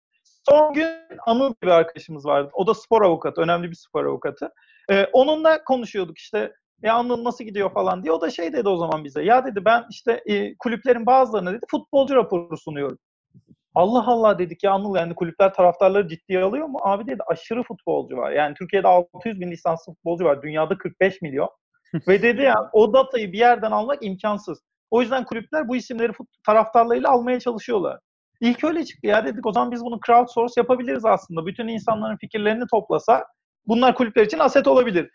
son 0.49 0.73
gün 0.75 0.89
Anıl 1.27 1.55
bir 1.63 1.69
arkadaşımız 1.69 2.27
vardı. 2.27 2.51
O 2.53 2.67
da 2.67 2.75
spor 2.75 3.03
avukatı. 3.03 3.41
Önemli 3.41 3.71
bir 3.71 3.77
spor 3.77 4.05
avukatı. 4.05 4.53
Ee, 4.91 5.07
onunla 5.13 5.65
konuşuyorduk 5.65 6.19
işte. 6.19 6.53
Ya 6.83 6.95
Anıl 6.95 7.25
nasıl 7.25 7.45
gidiyor 7.45 7.73
falan 7.73 8.03
diye. 8.03 8.13
O 8.13 8.21
da 8.21 8.31
şey 8.31 8.53
dedi 8.53 8.69
o 8.69 8.77
zaman 8.77 9.05
bize. 9.05 9.23
Ya 9.23 9.45
dedi 9.47 9.65
ben 9.65 9.85
işte 9.91 10.23
e, 10.27 10.57
kulüplerin 10.57 11.07
bazılarına 11.07 11.53
dedi 11.53 11.67
futbolcu 11.71 12.15
raporu 12.15 12.57
sunuyorum. 12.57 12.99
Allah 13.75 14.05
Allah 14.07 14.38
dedik 14.38 14.62
ya 14.64 14.73
Anıl 14.73 14.97
yani 14.97 15.14
kulüpler 15.14 15.55
taraftarları 15.55 16.09
ciddiye 16.09 16.43
alıyor 16.43 16.67
mu? 16.67 16.79
Abi 16.83 17.07
dedi 17.07 17.23
aşırı 17.26 17.62
futbolcu 17.62 18.17
var. 18.17 18.33
Yani 18.33 18.55
Türkiye'de 18.55 18.88
600 18.88 19.41
bin 19.41 19.50
lisanslı 19.50 19.93
futbolcu 19.93 20.25
var. 20.25 20.43
Dünyada 20.43 20.79
45 20.79 21.23
milyon. 21.23 21.50
Ve 22.09 22.23
dedi 22.23 22.43
ya 22.43 22.55
o 22.73 22.93
datayı 22.93 23.33
bir 23.33 23.38
yerden 23.38 23.71
almak 23.71 24.05
imkansız. 24.05 24.62
O 24.91 25.02
yüzden 25.02 25.25
kulüpler 25.25 25.69
bu 25.69 25.76
isimleri 25.76 26.12
taraftarlarıyla 26.47 27.11
almaya 27.11 27.41
çalışıyorlar. 27.41 27.99
İlk 28.41 28.64
öyle 28.64 28.85
çıktı 28.85 29.07
ya 29.07 29.26
dedik 29.26 29.47
o 29.47 29.52
zaman 29.52 29.73
biz 29.73 29.85
bunu 29.85 30.00
crowdsource 30.07 30.55
yapabiliriz 30.57 31.05
aslında. 31.05 31.47
Bütün 31.47 31.69
insanların 31.69 32.17
fikirlerini 32.17 32.64
toplasa 32.71 33.25
bunlar 33.67 33.95
kulüpler 33.95 34.25
için 34.25 34.38
aset 34.38 34.67
olabilir. 34.67 35.11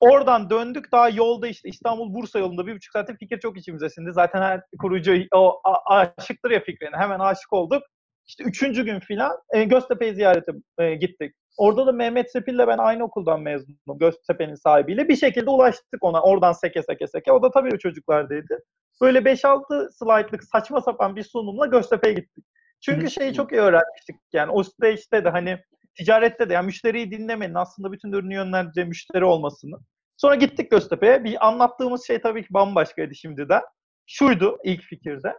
Oradan 0.00 0.50
döndük 0.50 0.92
daha 0.92 1.08
yolda 1.08 1.48
işte 1.48 1.68
İstanbul 1.68 2.14
Bursa 2.14 2.38
yolunda 2.38 2.66
bir 2.66 2.76
buçuk 2.76 2.92
saatte 2.92 3.16
fikir 3.16 3.40
çok 3.40 3.58
içimize 3.58 3.88
sindi. 3.88 4.12
Zaten 4.12 4.42
her 4.42 4.60
kurucu 4.80 5.14
o 5.34 5.60
aşıktır 5.86 6.50
ya 6.50 6.60
fikrine. 6.60 6.96
Hemen 6.96 7.18
aşık 7.18 7.52
olduk. 7.52 7.82
İşte 8.26 8.44
üçüncü 8.44 8.84
gün 8.84 9.00
filan 9.00 9.36
e, 9.54 9.64
Göztepe'yi 9.64 10.14
ziyarete 10.14 10.52
e, 10.78 10.94
gittik. 10.94 11.34
Orada 11.56 11.86
da 11.86 11.92
Mehmet 11.92 12.32
Sepil'le 12.32 12.66
ben 12.66 12.78
aynı 12.78 13.04
okuldan 13.04 13.40
mezunum. 13.40 13.78
Göztepe'nin 13.98 14.54
sahibiyle. 14.54 15.08
Bir 15.08 15.16
şekilde 15.16 15.50
ulaştık 15.50 16.04
ona. 16.04 16.22
Oradan 16.22 16.52
seke 16.52 16.82
seke 16.82 17.06
seke. 17.06 17.32
O 17.32 17.42
da 17.42 17.50
tabii 17.50 17.74
o 17.74 17.78
çocuklardaydı. 17.78 18.58
Böyle 19.00 19.18
5-6 19.18 19.92
slaytlık 19.92 20.44
saçma 20.44 20.80
sapan 20.80 21.16
bir 21.16 21.22
sunumla 21.22 21.66
Göztepe'ye 21.66 22.14
gittik. 22.14 22.44
Çünkü 22.80 23.10
şeyi 23.10 23.34
çok 23.34 23.52
iyi 23.52 23.60
öğrenmiştik. 23.60 24.16
Yani 24.32 24.52
o 24.52 24.62
stage'de 24.62 25.24
de 25.24 25.28
hani 25.28 25.58
ticarette 25.94 26.48
de 26.48 26.52
yani 26.54 26.66
müşteriyi 26.66 27.10
dinlemenin 27.10 27.54
aslında 27.54 27.92
bütün 27.92 28.12
ürünü 28.12 28.34
yönlendireceği 28.34 28.86
müşteri 28.86 29.24
olmasını. 29.24 29.76
Sonra 30.16 30.34
gittik 30.34 30.70
Göztepe'ye. 30.70 31.24
Bir 31.24 31.46
anlattığımız 31.48 32.06
şey 32.06 32.20
tabii 32.20 32.42
ki 32.42 32.48
bambaşkaydı 32.54 33.14
şimdiden. 33.14 33.62
Şuydu 34.06 34.58
ilk 34.64 34.82
fikirde. 34.82 35.34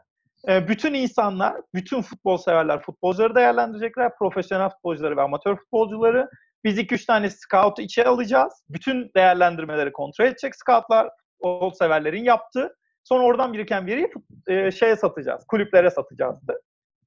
E, 0.50 0.68
bütün 0.68 0.94
insanlar, 0.94 1.62
bütün 1.76 2.02
futbol 2.02 2.38
severler 2.38 2.82
futbolcuları 2.82 3.36
değerlendirecekler. 3.36 4.16
Profesyonel 4.20 4.70
futbolcuları 4.70 5.18
ve 5.18 5.22
amatör 5.22 5.56
futbolcuları. 5.56 6.30
Biz 6.64 6.78
2-3 6.78 7.06
tane 7.06 7.30
scout'u 7.30 7.82
içeri 7.82 8.08
alacağız. 8.08 8.54
Bütün 8.70 9.12
değerlendirmeleri 9.16 9.92
kontrol 9.92 10.26
edecek 10.26 10.56
scoutlar, 10.56 11.10
futbol 11.42 11.72
severlerin 11.72 12.24
yaptığı. 12.24 12.76
Sonra 13.04 13.24
oradan 13.24 13.54
biriken 13.54 13.88
veriyi 13.88 14.10
e, 14.48 14.72
şeye 14.72 14.96
satacağız, 14.96 15.44
kulüplere 15.48 15.90
satacağızdı. 15.90 16.62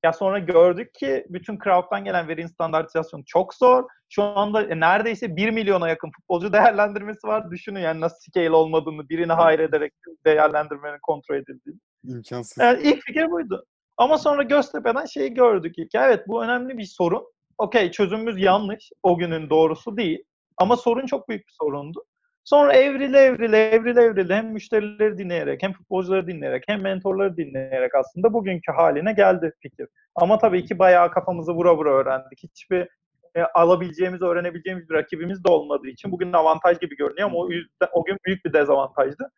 Ya 0.04 0.12
sonra 0.12 0.38
gördük 0.38 0.94
ki 0.94 1.26
bütün 1.28 1.58
crowd'dan 1.64 2.04
gelen 2.04 2.28
verinin 2.28 2.46
standartizasyonu 2.46 3.22
çok 3.26 3.54
zor. 3.54 3.84
Şu 4.08 4.22
anda 4.22 4.62
e, 4.62 4.80
neredeyse 4.80 5.36
1 5.36 5.50
milyona 5.50 5.88
yakın 5.88 6.10
futbolcu 6.10 6.52
değerlendirmesi 6.52 7.26
var. 7.26 7.50
Düşünün 7.50 7.80
yani 7.80 8.00
nasıl 8.00 8.16
scale 8.16 8.50
olmadığını, 8.50 9.08
birini 9.08 9.32
hayır 9.32 9.58
ederek 9.58 9.92
değerlendirmenin 10.26 10.98
kontrol 11.02 11.36
edildiğini. 11.36 11.80
İmkansız. 12.04 12.58
Yani 12.58 12.82
ilk 12.82 13.02
fikir 13.02 13.30
buydu. 13.30 13.64
Ama 13.96 14.18
sonra 14.18 14.42
Göztepe'den 14.42 15.04
şeyi 15.04 15.34
gördük 15.34 15.74
ilk. 15.78 15.94
Evet 15.94 16.28
bu 16.28 16.44
önemli 16.44 16.78
bir 16.78 16.84
sorun. 16.84 17.24
Okey 17.58 17.90
çözümümüz 17.90 18.40
yanlış. 18.40 18.90
O 19.02 19.18
günün 19.18 19.50
doğrusu 19.50 19.96
değil. 19.96 20.24
Ama 20.56 20.76
sorun 20.76 21.06
çok 21.06 21.28
büyük 21.28 21.46
bir 21.46 21.54
sorundu. 21.62 22.04
Sonra 22.44 22.72
evrile 22.72 23.18
evrile 23.18 23.58
evrile 23.58 24.02
evrile 24.02 24.34
hem 24.34 24.52
müşterileri 24.52 25.18
dinleyerek 25.18 25.62
hem 25.62 25.72
futbolcuları 25.72 26.26
dinleyerek 26.26 26.64
hem 26.66 26.82
mentorları 26.82 27.36
dinleyerek 27.36 27.94
aslında 27.94 28.32
bugünkü 28.32 28.72
haline 28.72 29.12
geldi 29.12 29.52
fikir. 29.62 29.88
Ama 30.14 30.38
tabii 30.38 30.64
ki 30.64 30.78
bayağı 30.78 31.10
kafamızı 31.10 31.52
vura 31.52 31.76
vura 31.76 31.90
öğrendik. 31.90 32.42
Hiçbir 32.42 32.88
e, 33.34 33.42
alabileceğimiz, 33.54 34.22
öğrenebileceğimiz 34.22 34.90
bir 34.90 34.94
rakibimiz 34.94 35.44
de 35.44 35.48
olmadığı 35.48 35.88
için 35.88 36.12
bugün 36.12 36.32
avantaj 36.32 36.80
gibi 36.80 36.96
görünüyor 36.96 37.28
ama 37.28 37.38
o, 37.38 37.50
yüzden, 37.50 37.88
o 37.92 38.04
gün 38.04 38.18
büyük 38.26 38.44
bir 38.44 38.52
dezavantajdı. 38.52 39.30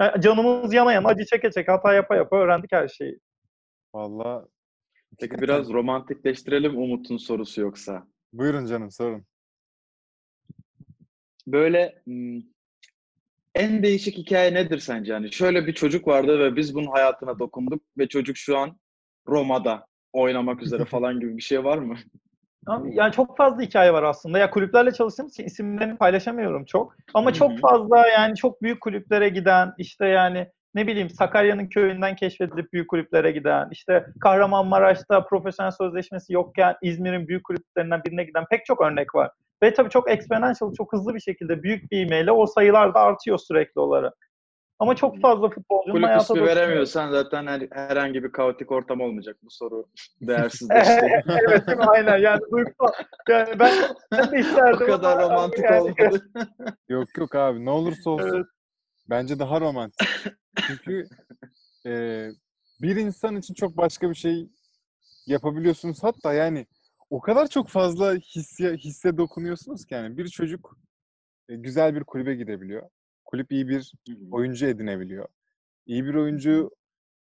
Yani 0.00 0.20
canımız 0.20 0.74
yana 0.74 0.92
yana 0.92 1.08
acı 1.08 1.24
çeke 1.24 1.50
çeke 1.50 1.72
hata 1.72 1.92
yapa 1.92 2.16
yapa 2.16 2.36
öğrendik 2.36 2.72
her 2.72 2.88
şeyi. 2.88 3.18
Vallahi 3.94 4.46
Peki 5.20 5.40
biraz 5.40 5.72
romantikleştirelim 5.72 6.76
Umut'un 6.76 7.16
sorusu 7.16 7.60
yoksa. 7.60 8.06
buyurun 8.32 8.66
canım 8.66 8.90
sorun. 8.90 9.24
Böyle 11.46 12.02
en 13.54 13.82
değişik 13.82 14.18
hikaye 14.18 14.54
nedir 14.54 14.78
sence? 14.78 15.12
Yani 15.12 15.32
şöyle 15.32 15.66
bir 15.66 15.72
çocuk 15.72 16.06
vardı 16.08 16.38
ve 16.38 16.56
biz 16.56 16.74
bunun 16.74 16.90
hayatına 16.90 17.38
dokunduk 17.38 17.82
ve 17.98 18.08
çocuk 18.08 18.36
şu 18.36 18.58
an 18.58 18.78
Roma'da 19.28 19.86
oynamak 20.12 20.62
üzere 20.62 20.84
falan 20.94 21.20
gibi 21.20 21.36
bir 21.36 21.42
şey 21.42 21.64
var 21.64 21.78
mı? 21.78 21.96
Yani 22.84 23.12
çok 23.12 23.36
fazla 23.36 23.62
hikaye 23.62 23.92
var 23.92 24.02
aslında. 24.02 24.38
Ya 24.38 24.50
kulüplerle 24.50 24.92
çalıştığım 24.92 25.26
için 25.26 25.44
isimlerini 25.44 25.96
paylaşamıyorum 25.96 26.64
çok. 26.64 26.96
Ama 27.14 27.32
çok 27.32 27.60
fazla 27.60 28.08
yani 28.08 28.36
çok 28.36 28.62
büyük 28.62 28.80
kulüplere 28.80 29.28
giden 29.28 29.72
işte 29.78 30.06
yani 30.06 30.48
ne 30.74 30.86
bileyim 30.86 31.10
Sakarya'nın 31.10 31.66
köyünden 31.66 32.16
keşfedilip 32.16 32.72
büyük 32.72 32.90
kulüplere 32.90 33.30
giden 33.30 33.68
işte 33.72 34.06
Kahramanmaraş'ta 34.20 35.26
profesyonel 35.26 35.70
sözleşmesi 35.70 36.32
yokken 36.32 36.76
İzmir'in 36.82 37.28
büyük 37.28 37.44
kulüplerinden 37.44 38.04
birine 38.04 38.24
giden 38.24 38.44
pek 38.50 38.66
çok 38.66 38.80
örnek 38.80 39.14
var. 39.14 39.30
Ve 39.62 39.74
tabii 39.74 39.90
çok 39.90 40.10
exponential, 40.10 40.74
çok 40.74 40.92
hızlı 40.92 41.14
bir 41.14 41.20
şekilde 41.20 41.62
büyük 41.62 41.90
bir 41.92 42.06
ivmeyle 42.06 42.32
o 42.32 42.46
sayılar 42.46 42.94
da 42.94 43.00
artıyor 43.00 43.38
sürekli 43.38 43.80
olarak. 43.80 44.14
Ama 44.78 44.96
çok 44.96 45.20
fazla 45.20 45.50
futbolcunun 45.50 45.92
Kulüp 45.94 46.06
hayata 46.06 46.22
ismi 46.22 46.28
dokunuyor. 46.36 46.56
veremiyorsan 46.56 47.10
zaten 47.10 47.46
her- 47.46 47.68
herhangi 47.88 48.24
bir 48.24 48.32
kaotik 48.32 48.72
ortam 48.72 49.00
olmayacak. 49.00 49.36
Bu 49.42 49.50
soru 49.50 49.86
değersizleşti. 50.20 51.22
evet 51.26 51.66
değil 51.66 51.78
mi? 51.78 51.84
Aynen 51.84 52.18
yani 52.18 52.40
duygusal. 52.52 52.88
Yani 53.28 53.58
ben, 53.58 53.72
ben 54.12 54.32
de 54.32 54.36
o 54.36 54.38
isterdim 54.38 54.86
kadar 54.86 55.12
ama 55.18 55.22
romantik 55.34 55.64
yani- 55.64 55.80
olmadı. 55.80 56.30
Yok 56.88 57.08
yok 57.18 57.34
abi 57.34 57.64
ne 57.64 57.70
olursa 57.70 58.10
olsun. 58.10 58.36
Evet. 58.36 58.46
Bence 59.10 59.38
daha 59.38 59.60
romantik. 59.60 60.08
Çünkü 60.66 61.08
e, 61.86 61.90
bir 62.82 62.96
insan 62.96 63.36
için 63.36 63.54
çok 63.54 63.76
başka 63.76 64.10
bir 64.10 64.14
şey 64.14 64.48
yapabiliyorsunuz. 65.26 66.02
Hatta 66.02 66.32
yani 66.32 66.66
o 67.12 67.20
kadar 67.20 67.46
çok 67.46 67.68
fazla 67.68 68.14
hisse, 68.14 68.76
hisse 68.76 69.16
dokunuyorsunuz 69.16 69.86
ki 69.86 69.94
yani 69.94 70.16
bir 70.18 70.28
çocuk 70.28 70.76
e, 71.48 71.56
güzel 71.56 71.94
bir 71.94 72.04
kulübe 72.04 72.34
gidebiliyor. 72.34 72.90
Kulüp 73.24 73.52
iyi 73.52 73.68
bir 73.68 73.92
oyuncu 74.30 74.66
edinebiliyor. 74.66 75.28
İyi 75.86 76.04
bir 76.04 76.14
oyuncu 76.14 76.70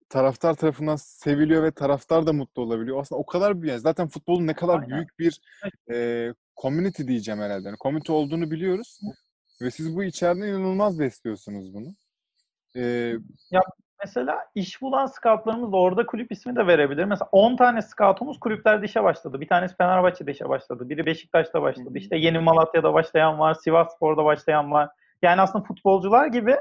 taraftar 0.10 0.54
tarafından 0.54 0.96
seviliyor 0.96 1.64
ve 1.64 1.72
taraftar 1.72 2.28
da 2.28 2.34
mutlu 2.34 2.62
olabiliyor. 2.62 3.02
Aslında 3.02 3.20
o 3.20 3.26
kadar 3.26 3.62
büyük. 3.62 3.72
Yani 3.72 3.82
zaten 3.82 4.08
futbolun 4.08 4.48
ne 4.48 4.54
kadar 4.54 4.80
Aynen. 4.80 4.90
büyük 4.90 5.20
bir 5.20 5.42
e, 5.92 6.28
community 6.62 7.04
diyeceğim 7.04 7.42
herhalde. 7.42 7.68
Yani 7.68 7.78
community 7.82 8.12
olduğunu 8.12 8.52
biliyoruz. 8.52 9.00
Ve 9.62 9.72
siz 9.72 9.96
bu 9.96 10.04
içeriden 10.04 10.48
inanılmaz 10.48 11.00
besliyorsunuz 11.00 11.74
bunu. 11.74 11.96
E, 12.76 13.14
mesela 14.06 14.46
iş 14.56 14.82
bulan 14.82 15.06
scoutlarımız 15.06 15.72
da 15.72 15.78
orada 15.78 16.06
kulüp 16.06 16.32
ismi 16.32 16.56
de 16.56 16.68
verebilir. 16.68 17.06
Mesela 17.06 17.30
10 17.32 17.56
tane 17.56 17.82
scoutumuz 17.82 18.40
kulüplerde 18.40 18.86
işe 18.86 19.04
başladı. 19.04 19.42
Bir 19.42 19.48
tanesi 19.48 19.76
Fenerbahçe'de 19.76 20.32
işe 20.32 20.50
başladı. 20.50 20.90
Biri 20.90 21.06
Beşiktaş'ta 21.06 21.62
başladı. 21.62 21.90
İşte 21.96 22.18
Yeni 22.18 22.40
Malatya'da 22.40 22.94
başlayan 22.94 23.40
var. 23.40 23.54
Sivas 23.54 23.96
Spor'da 23.96 24.26
başlayan 24.26 24.72
var. 24.72 24.90
Yani 25.22 25.42
aslında 25.42 25.66
futbolcular 25.66 26.28
gibi 26.28 26.56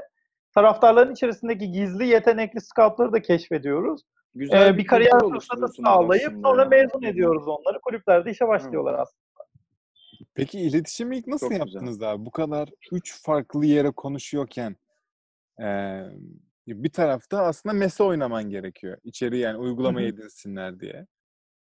taraftarların 0.55 1.13
içerisindeki 1.13 1.71
gizli 1.71 2.07
yetenekli 2.07 2.61
scoutları 2.61 3.13
da 3.13 3.21
keşfediyoruz. 3.21 4.01
Güzel 4.35 4.73
Ee, 4.73 4.77
bir 4.77 4.85
kariyer 4.87 5.11
kültür 5.19 5.33
fırsatı 5.33 5.67
sağlayıp 5.67 6.33
sonra 6.43 6.65
mezun 6.65 7.03
ediyoruz 7.03 7.47
onları. 7.47 7.79
Kulüplerde 7.79 8.31
işe 8.31 8.47
başlıyorlar 8.47 8.93
aslında. 8.93 9.21
Peki 10.35 10.59
iletişimi 10.59 11.17
ilk 11.17 11.27
nasıl 11.27 11.45
Çok 11.49 11.51
güzel. 11.51 11.73
yaptınız 11.73 12.03
abi? 12.03 12.25
Bu 12.25 12.31
kadar 12.31 12.69
üç 12.91 13.23
farklı 13.23 13.65
yere 13.65 13.91
konuşuyorken 13.91 14.75
eee, 15.59 16.05
bir 16.67 16.91
tarafta 16.91 17.43
aslında 17.43 17.73
mesa 17.73 18.03
oynaman 18.03 18.43
gerekiyor. 18.49 18.97
İçeri 19.03 19.37
yani 19.37 19.57
uygulamayı 19.57 20.07
edinsinler 20.07 20.79
diye. 20.79 21.05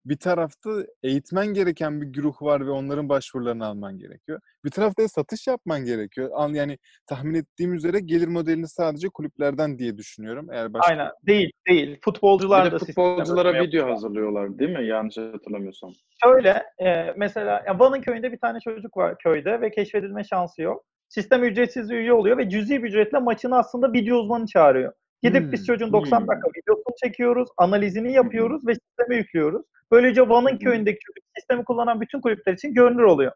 Bir 0.05 0.17
tarafta 0.17 0.71
eğitmen 1.03 1.47
gereken 1.47 2.01
bir 2.01 2.07
güruh 2.07 2.43
var 2.43 2.67
ve 2.67 2.71
onların 2.71 3.09
başvurularını 3.09 3.67
alman 3.67 3.99
gerekiyor. 3.99 4.41
Bir 4.65 4.71
tarafta 4.71 5.03
da 5.03 5.09
satış 5.09 5.47
yapman 5.47 5.85
gerekiyor. 5.85 6.31
An- 6.35 6.55
Yani 6.55 6.79
tahmin 7.07 7.35
ettiğim 7.35 7.75
üzere 7.75 8.01
gelir 8.01 8.29
modelini 8.29 8.69
sadece 8.69 9.09
kulüplerden 9.09 9.79
diye 9.79 9.97
düşünüyorum. 9.99 10.49
Eğer 10.53 10.73
başka 10.73 10.91
Aynen. 10.91 11.11
Değil, 11.27 11.51
değil. 11.69 11.99
Futbolcular 12.05 12.65
Bir 12.67 12.71
de 12.71 12.75
da 12.75 12.79
futbolculara 12.79 13.63
video 13.63 13.91
hazırlıyorlar 13.91 14.59
değil 14.59 14.71
mi? 14.79 14.87
Yanlış 14.87 15.17
hatırlamıyorsam. 15.17 15.93
Şöyle 16.25 16.63
e, 16.79 17.15
mesela 17.17 17.65
Van'ın 17.79 18.01
köyünde 18.01 18.33
bir 18.33 18.39
tane 18.39 18.61
çocuk 18.61 18.97
var 18.97 19.19
köyde 19.19 19.61
ve 19.61 19.71
keşfedilme 19.71 20.25
şansı 20.25 20.63
yok. 20.63 20.85
Sistem 21.09 21.45
ücretsiz 21.45 21.91
üye 21.91 22.13
oluyor 22.13 22.39
ve 22.39 22.51
cüzi 22.51 22.83
bir 22.83 22.89
ücretle 22.89 23.19
maçını 23.19 23.59
aslında 23.59 23.93
video 23.93 24.17
uzmanı 24.17 24.47
çağırıyor. 24.47 24.93
Gidip 25.23 25.53
biz 25.53 25.61
Hmm, 25.61 25.67
çocuğun 25.67 25.93
90 25.93 26.21
hmm. 26.21 26.29
dakika 26.29 26.49
videosunu 26.49 26.95
çekiyoruz, 27.05 27.49
analizini 27.57 28.13
yapıyoruz 28.13 28.67
ve 28.67 28.75
sisteme 28.75 29.17
yüklüyoruz. 29.17 29.63
Böylece 29.91 30.29
Van'ın 30.29 30.55
hı. 30.55 30.59
köyündeki 30.59 30.99
çocuk 31.01 31.25
sistemi 31.37 31.65
kullanan 31.65 32.01
bütün 32.01 32.21
kulüpler 32.21 32.53
için 32.53 32.75
görünür 32.75 33.03
oluyor. 33.03 33.33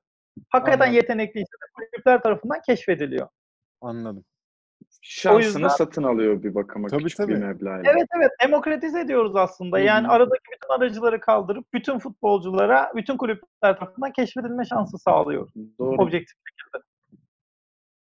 Hakikaten 0.49 0.79
Anladım. 0.79 0.95
yetenekliyse 0.95 1.53
de 1.53 1.67
kulüpler 1.75 2.23
tarafından 2.23 2.61
keşfediliyor. 2.67 3.29
anladım. 3.81 4.25
Şansını 5.03 5.45
yüzden- 5.45 5.69
satın 5.69 6.03
alıyor 6.03 6.43
bir 6.43 6.55
bakıma 6.55 6.89
Tabii, 6.89 7.03
küçük 7.05 7.19
bir 7.19 7.25
tabii. 7.25 7.45
meblağıyla. 7.45 7.93
Evet 7.93 8.07
evet 8.17 8.31
demokratize 8.45 9.01
ediyoruz 9.01 9.37
aslında. 9.37 9.79
Yani 9.79 10.09
aradaki 10.09 10.43
bütün 10.53 10.75
aracıları 10.75 11.21
kaldırıp 11.21 11.65
bütün 11.75 11.99
futbolculara, 11.99 12.93
bütün 12.97 13.17
kulüpler 13.17 13.79
tarafından 13.79 14.13
keşfedilme 14.13 14.65
şansı 14.65 14.99
sağlıyoruz. 14.99 15.53
Doğru. 15.79 16.03
Objektif. 16.03 16.37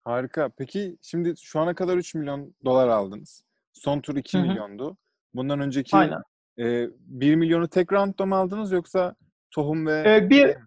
Harika. 0.06 0.50
Peki 0.50 0.98
şimdi 1.02 1.34
şu 1.42 1.60
ana 1.60 1.76
kadar 1.76 1.98
3 1.98 2.16
milyon 2.16 2.56
dolar 2.66 2.88
aldınız. 2.88 3.44
Son 3.74 4.02
tur 4.02 4.16
2 4.16 4.38
Hı 4.38 4.42
hı. 4.42 4.48
milyondu. 4.48 4.98
Bundan 5.34 5.60
önceki 5.60 5.98
Aynen. 5.98 6.22
e, 6.60 6.88
1 7.00 7.36
milyonu 7.36 7.68
tek 7.68 7.94
roundda 7.94 8.26
mı 8.26 8.36
aldınız 8.36 8.72
yoksa 8.72 9.16
tohum 9.52 9.88
ve 9.88 10.04
Ee, 10.16 10.30
bir 10.30 10.58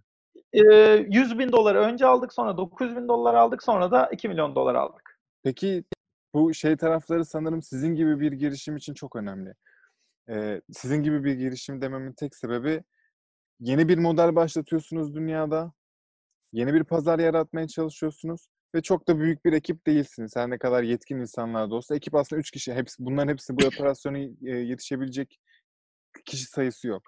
e, 0.52 0.94
100 1.08 1.38
bin 1.38 1.52
doları 1.52 1.78
önce 1.78 2.06
aldık 2.06 2.32
sonra 2.32 2.56
900 2.56 2.96
bin 2.96 3.08
dolar 3.08 3.34
aldık 3.34 3.62
sonra 3.62 3.90
da 3.90 4.06
2 4.06 4.28
milyon 4.28 4.54
dolar 4.54 4.74
aldık. 4.74 5.20
Peki 5.42 5.84
bu 6.34 6.54
şey 6.54 6.76
tarafları 6.76 7.24
sanırım 7.24 7.62
sizin 7.62 7.94
gibi 7.94 8.20
bir 8.20 8.32
girişim 8.32 8.76
için 8.76 8.94
çok 8.94 9.16
önemli. 9.16 9.54
Ee, 10.30 10.60
sizin 10.72 11.02
gibi 11.02 11.24
bir 11.24 11.34
girişim 11.34 11.80
dememin 11.80 12.12
tek 12.12 12.34
sebebi 12.36 12.82
yeni 13.60 13.88
bir 13.88 13.98
model 13.98 14.36
başlatıyorsunuz 14.36 15.14
dünyada. 15.14 15.72
Yeni 16.52 16.74
bir 16.74 16.84
pazar 16.84 17.18
yaratmaya 17.18 17.68
çalışıyorsunuz 17.68 18.48
ve 18.74 18.82
çok 18.82 19.08
da 19.08 19.18
büyük 19.18 19.44
bir 19.44 19.52
ekip 19.52 19.86
değilsiniz. 19.86 20.36
Her 20.36 20.50
ne 20.50 20.58
kadar 20.58 20.82
yetkin 20.82 21.18
insanlar 21.18 21.70
da 21.70 21.74
olsa 21.74 21.96
ekip 21.96 22.14
aslında 22.14 22.40
3 22.40 22.50
kişi. 22.50 22.74
Hepsi 22.74 23.04
bunların 23.04 23.32
hepsi 23.32 23.56
bu 23.56 23.66
operasyona 23.66 24.18
yetişebilecek 24.42 25.38
kişi 26.24 26.44
sayısı 26.44 26.88
yok. 26.88 27.02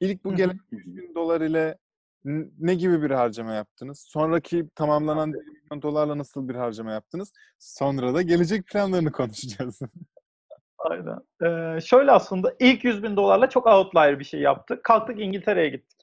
İlk 0.00 0.24
bu 0.24 0.34
gelen 0.34 0.60
100 0.70 0.96
bin 0.96 1.14
dolar 1.14 1.40
ile 1.40 1.78
ne 2.58 2.74
gibi 2.74 3.02
bir 3.02 3.10
harcama 3.10 3.52
yaptınız? 3.52 4.06
Sonraki 4.08 4.68
tamamlanan 4.74 5.32
1 5.32 5.38
milyon 5.38 5.82
dolarla 5.82 6.18
nasıl 6.18 6.48
bir 6.48 6.54
harcama 6.54 6.92
yaptınız? 6.92 7.32
Sonra 7.58 8.14
da 8.14 8.22
gelecek 8.22 8.66
planlarını 8.66 9.12
konuşacağız. 9.12 9.80
Aynen. 10.78 11.18
Ee, 11.42 11.80
şöyle 11.80 12.10
aslında 12.10 12.54
ilk 12.60 12.84
100 12.84 13.02
bin 13.02 13.16
dolarla 13.16 13.48
çok 13.48 13.66
outlier 13.66 14.18
bir 14.18 14.24
şey 14.24 14.40
yaptık. 14.40 14.84
Kalktık 14.84 15.20
İngiltere'ye 15.20 15.68
gittik. 15.68 16.00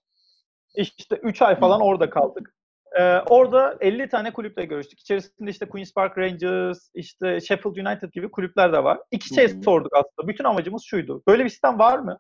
İşte 0.75 1.15
3 1.15 1.41
ay 1.41 1.59
falan 1.59 1.81
orada 1.81 2.09
kaldık. 2.09 2.53
Ee, 2.99 3.17
orada 3.29 3.77
50 3.81 4.09
tane 4.09 4.33
kulüple 4.33 4.65
görüştük. 4.65 4.99
İçerisinde 4.99 5.51
işte 5.51 5.69
Queen's 5.69 5.93
Park 5.93 6.17
Rangers, 6.17 6.89
işte 6.93 7.39
Sheffield 7.39 7.75
United 7.75 8.11
gibi 8.13 8.31
kulüpler 8.31 8.73
de 8.73 8.83
var. 8.83 8.99
İki 9.11 9.33
şey 9.35 9.51
Hı 9.51 9.57
hı. 9.57 9.63
sorduk 9.63 9.93
aslında. 9.93 10.27
Bütün 10.27 10.43
amacımız 10.43 10.83
şuydu. 10.83 11.23
Böyle 11.27 11.45
bir 11.45 11.49
sistem 11.49 11.79
var 11.79 11.99
mı? 11.99 12.19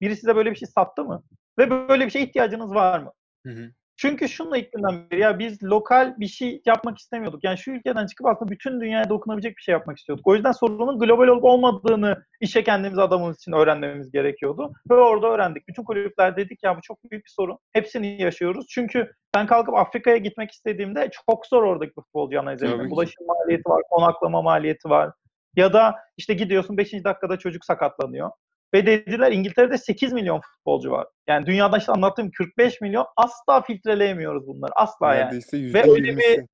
Biri 0.00 0.16
size 0.16 0.36
böyle 0.36 0.50
bir 0.50 0.56
şey 0.56 0.68
sattı 0.68 1.04
mı? 1.04 1.22
Ve 1.58 1.70
böyle 1.70 2.06
bir 2.06 2.10
şeye 2.10 2.24
ihtiyacınız 2.24 2.74
var 2.74 2.98
mı? 2.98 3.12
Hı 3.46 3.52
hı. 3.52 3.70
Çünkü 3.96 4.28
şunla 4.28 4.58
ilk 4.58 4.72
günden 4.72 5.10
beri 5.10 5.20
ya 5.20 5.38
biz 5.38 5.62
lokal 5.62 6.14
bir 6.18 6.26
şey 6.26 6.62
yapmak 6.66 6.98
istemiyorduk. 6.98 7.44
Yani 7.44 7.58
şu 7.58 7.70
ülkeden 7.70 8.06
çıkıp 8.06 8.26
aslında 8.26 8.50
bütün 8.50 8.80
dünyaya 8.80 9.08
dokunabilecek 9.08 9.56
bir 9.56 9.62
şey 9.62 9.72
yapmak 9.72 9.98
istiyorduk. 9.98 10.26
O 10.26 10.34
yüzden 10.34 10.52
sorunun 10.52 10.98
global 10.98 11.28
olup 11.28 11.44
olmadığını 11.44 12.24
işe 12.40 12.64
kendimiz 12.64 12.98
adamımız 12.98 13.36
için 13.36 13.52
öğrenmemiz 13.52 14.10
gerekiyordu. 14.12 14.72
Ve 14.90 14.94
orada 14.94 15.26
öğrendik. 15.26 15.68
Bütün 15.68 15.84
kulüpler 15.84 16.36
dedik 16.36 16.62
ya 16.62 16.76
bu 16.76 16.80
çok 16.82 17.10
büyük 17.10 17.24
bir 17.24 17.30
sorun. 17.30 17.58
Hepsini 17.72 18.22
yaşıyoruz. 18.22 18.66
Çünkü 18.68 19.12
ben 19.36 19.46
kalkıp 19.46 19.74
Afrika'ya 19.74 20.16
gitmek 20.16 20.50
istediğimde 20.50 21.10
çok 21.26 21.46
zor 21.46 21.62
oradaki 21.62 21.94
futbolcu 21.94 22.40
analiz 22.40 22.62
etmek. 22.62 22.92
Ulaşım 22.92 23.26
maliyeti 23.26 23.68
var, 23.68 23.82
konaklama 23.90 24.42
maliyeti 24.42 24.88
var. 24.88 25.10
Ya 25.56 25.72
da 25.72 25.94
işte 26.16 26.34
gidiyorsun 26.34 26.76
5. 26.76 26.92
dakikada 26.92 27.36
çocuk 27.38 27.64
sakatlanıyor. 27.64 28.30
Ve 28.74 28.86
dediler 28.86 29.32
İngiltere'de 29.32 29.78
8 29.78 30.12
milyon 30.12 30.40
futbolcu 30.40 30.90
var. 30.90 31.06
Yani 31.28 31.46
dünyada 31.46 31.78
işte 31.78 31.92
anlattığım 31.92 32.30
45 32.30 32.80
milyon 32.80 33.06
asla 33.16 33.62
filtreleyemiyoruz 33.62 34.46
bunları. 34.46 34.72
Asla 34.74 35.14
yani. 35.14 35.40
Ve 35.52 35.90
öyle 35.90 36.08
%20'si. 36.08 36.46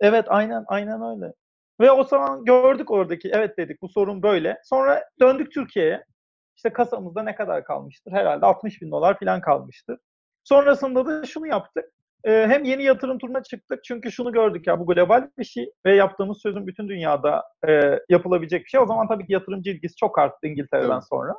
Evet 0.00 0.24
aynen 0.28 0.64
aynen 0.66 1.02
öyle. 1.02 1.32
Ve 1.80 1.90
o 1.90 2.04
zaman 2.04 2.44
gördük 2.44 2.90
oradaki 2.90 3.30
evet 3.32 3.58
dedik 3.58 3.82
bu 3.82 3.88
sorun 3.88 4.22
böyle. 4.22 4.58
Sonra 4.64 5.04
döndük 5.20 5.52
Türkiye'ye. 5.52 6.04
İşte 6.56 6.72
kasamızda 6.72 7.22
ne 7.22 7.34
kadar 7.34 7.64
kalmıştır? 7.64 8.12
Herhalde 8.12 8.46
60 8.46 8.82
bin 8.82 8.90
dolar 8.90 9.18
falan 9.18 9.40
kalmıştır. 9.40 9.98
Sonrasında 10.44 11.06
da 11.06 11.26
şunu 11.26 11.46
yaptık. 11.46 11.84
Ee, 12.24 12.46
hem 12.48 12.64
yeni 12.64 12.82
yatırım 12.82 13.18
turuna 13.18 13.42
çıktık 13.42 13.84
çünkü 13.84 14.12
şunu 14.12 14.32
gördük 14.32 14.66
ya 14.66 14.80
bu 14.80 14.86
global 14.86 15.28
bir 15.38 15.44
şey 15.44 15.70
ve 15.86 15.94
yaptığımız 15.96 16.42
sözün 16.42 16.66
bütün 16.66 16.88
dünyada 16.88 17.44
e, 17.68 17.98
yapılabilecek 18.08 18.64
bir 18.64 18.68
şey. 18.68 18.80
O 18.80 18.86
zaman 18.86 19.08
tabii 19.08 19.26
ki 19.26 19.32
yatırımcı 19.32 19.70
ilgisi 19.70 19.96
çok 19.96 20.18
arttı 20.18 20.46
İngiltere'den 20.46 20.88
Tabii. 20.88 21.04
sonra. 21.04 21.34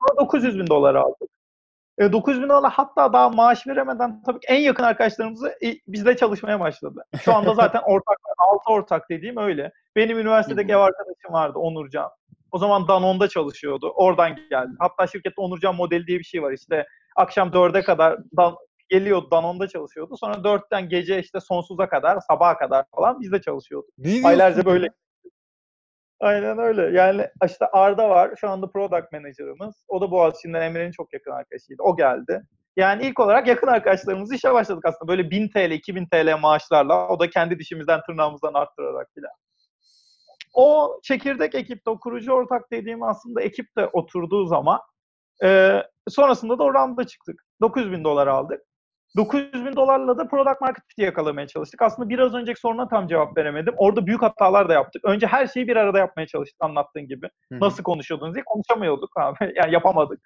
Sonra 0.00 0.20
900 0.20 0.58
bin 0.58 0.66
dolar 0.66 0.94
aldık. 0.94 1.30
E, 1.98 2.12
900 2.12 2.42
bin 2.42 2.48
dolar 2.48 2.72
hatta 2.72 3.12
daha 3.12 3.28
maaş 3.28 3.66
veremeden 3.66 4.22
tabii 4.22 4.40
ki 4.40 4.46
en 4.48 4.60
yakın 4.60 4.84
arkadaşlarımızı 4.84 5.48
e, 5.48 5.74
bizle 5.86 6.16
çalışmaya 6.16 6.60
başladı. 6.60 7.04
Şu 7.22 7.34
anda 7.34 7.54
zaten 7.54 7.82
ortak, 7.86 8.18
altı 8.38 8.72
ortak 8.72 9.10
dediğim 9.10 9.36
öyle. 9.36 9.72
Benim 9.96 10.18
üniversitedeki 10.18 10.72
ev 10.72 10.76
arkadaşım 10.76 11.32
vardı 11.32 11.58
Onurcan. 11.58 12.10
O 12.50 12.58
zaman 12.58 12.88
Danone'da 12.88 13.28
çalışıyordu. 13.28 13.92
Oradan 13.94 14.36
geldi. 14.50 14.70
Hatta 14.78 15.06
şirkette 15.06 15.40
Onurcan 15.40 15.74
modeli 15.74 16.06
diye 16.06 16.18
bir 16.18 16.24
şey 16.24 16.42
var. 16.42 16.52
İşte 16.52 16.86
akşam 17.16 17.48
4'e 17.48 17.82
kadar 17.82 18.18
geliyordu 18.88 19.28
Danone'da 19.30 19.68
çalışıyordu. 19.68 20.16
Sonra 20.16 20.34
4'ten 20.34 20.88
gece 20.88 21.18
işte 21.18 21.40
sonsuza 21.40 21.88
kadar, 21.88 22.20
sabaha 22.20 22.58
kadar 22.58 22.84
falan 22.96 23.20
bizde 23.20 23.40
çalışıyordu. 23.40 23.86
Ne 23.98 24.04
diyorsun 24.04 24.28
Aylarca 24.28 24.64
böyle. 24.64 24.88
Aynen 26.20 26.58
öyle. 26.58 26.98
Yani 26.98 27.26
işte 27.46 27.66
Arda 27.66 28.08
var. 28.10 28.30
Şu 28.40 28.48
anda 28.48 28.70
product 28.70 29.12
manager'ımız. 29.12 29.84
O 29.88 30.00
da 30.00 30.10
Boğaziçi'nden 30.10 30.62
Emre'nin 30.62 30.92
çok 30.92 31.12
yakın 31.12 31.30
arkadaşıydı. 31.30 31.82
O 31.82 31.96
geldi. 31.96 32.42
Yani 32.76 33.06
ilk 33.06 33.20
olarak 33.20 33.46
yakın 33.46 33.66
arkadaşlarımız 33.66 34.32
işe 34.32 34.52
başladık 34.52 34.84
aslında. 34.86 35.08
Böyle 35.08 35.30
1000 35.30 35.48
TL, 35.48 35.70
2000 35.70 36.06
TL 36.06 36.38
maaşlarla. 36.40 37.08
O 37.08 37.20
da 37.20 37.30
kendi 37.30 37.58
dişimizden 37.58 38.00
tırnağımızdan 38.06 38.54
arttırarak 38.54 39.08
filan. 39.14 39.32
O 40.54 41.00
çekirdek 41.02 41.54
ekipte, 41.54 41.90
o 41.90 42.00
kurucu 42.00 42.32
ortak 42.32 42.70
dediğim 42.72 43.02
aslında 43.02 43.42
ekip 43.42 43.76
de 43.76 43.86
oturduğu 43.86 44.46
zaman 44.46 44.80
e, 45.44 45.82
sonrasında 46.08 46.58
da 46.58 46.64
oranda 46.64 47.06
çıktık. 47.06 47.44
900 47.60 47.92
bin 47.92 48.04
dolar 48.04 48.26
aldık. 48.26 48.60
900 49.16 49.64
bin 49.66 49.76
dolarla 49.76 50.18
da 50.18 50.28
product 50.28 50.60
market 50.60 50.84
fit'i 50.88 51.02
yakalamaya 51.02 51.46
çalıştık. 51.46 51.82
Aslında 51.82 52.08
biraz 52.08 52.34
önceki 52.34 52.60
soruna 52.60 52.88
tam 52.88 53.08
cevap 53.08 53.36
veremedim. 53.36 53.74
Orada 53.76 54.06
büyük 54.06 54.22
hatalar 54.22 54.68
da 54.68 54.72
yaptık. 54.72 55.04
Önce 55.04 55.26
her 55.26 55.46
şeyi 55.46 55.68
bir 55.68 55.76
arada 55.76 55.98
yapmaya 55.98 56.26
çalıştık 56.26 56.56
anlattığın 56.60 57.06
gibi. 57.06 57.26
Hı 57.52 57.54
hı. 57.54 57.60
Nasıl 57.60 57.82
konuşuyordunuz 57.82 58.34
diye 58.34 58.44
konuşamıyorduk 58.44 59.10
abi. 59.16 59.36
Yani 59.56 59.72
yapamadık. 59.74 60.20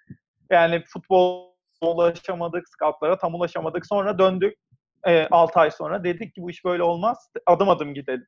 Yani 0.51 0.83
futbol 0.93 1.53
ulaşamadık, 1.81 2.69
scoutlara 2.69 3.17
tam 3.17 3.35
ulaşamadık. 3.35 3.85
Sonra 3.85 4.19
döndük 4.19 4.57
e, 5.07 5.27
6 5.31 5.59
ay 5.59 5.71
sonra. 5.71 6.03
Dedik 6.03 6.35
ki 6.35 6.41
bu 6.41 6.49
iş 6.49 6.65
böyle 6.65 6.83
olmaz. 6.83 7.29
Adım 7.45 7.69
adım 7.69 7.93
gidelim. 7.93 8.27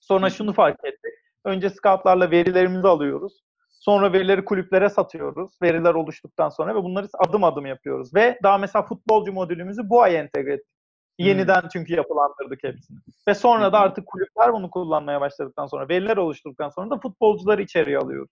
Sonra 0.00 0.30
şunu 0.30 0.52
fark 0.52 0.84
ettik. 0.84 1.12
Önce 1.44 1.70
scoutlarla 1.70 2.30
verilerimizi 2.30 2.88
alıyoruz. 2.88 3.42
Sonra 3.86 4.12
verileri 4.12 4.44
kulüplere 4.44 4.90
satıyoruz. 4.90 5.52
Veriler 5.62 5.94
oluştuktan 5.94 6.48
sonra 6.48 6.74
ve 6.74 6.82
bunları 6.84 7.08
adım 7.28 7.44
adım 7.44 7.66
yapıyoruz. 7.66 8.14
Ve 8.14 8.38
daha 8.42 8.58
mesela 8.58 8.82
futbolcu 8.82 9.32
modülümüzü 9.32 9.88
bu 9.90 10.02
ay 10.02 10.16
entegre 10.16 10.52
ettik. 10.52 10.72
Yeniden 11.18 11.62
çünkü 11.72 11.94
yapılandırdık 11.94 12.64
hepsini. 12.64 12.98
Ve 13.28 13.34
sonra 13.34 13.72
da 13.72 13.78
artık 13.78 14.06
kulüpler 14.06 14.52
bunu 14.52 14.70
kullanmaya 14.70 15.20
başladıktan 15.20 15.66
sonra, 15.66 15.88
veriler 15.88 16.16
oluşturduktan 16.16 16.68
sonra 16.68 16.90
da 16.90 16.98
futbolcuları 16.98 17.62
içeriye 17.62 17.98
alıyoruz. 17.98 18.30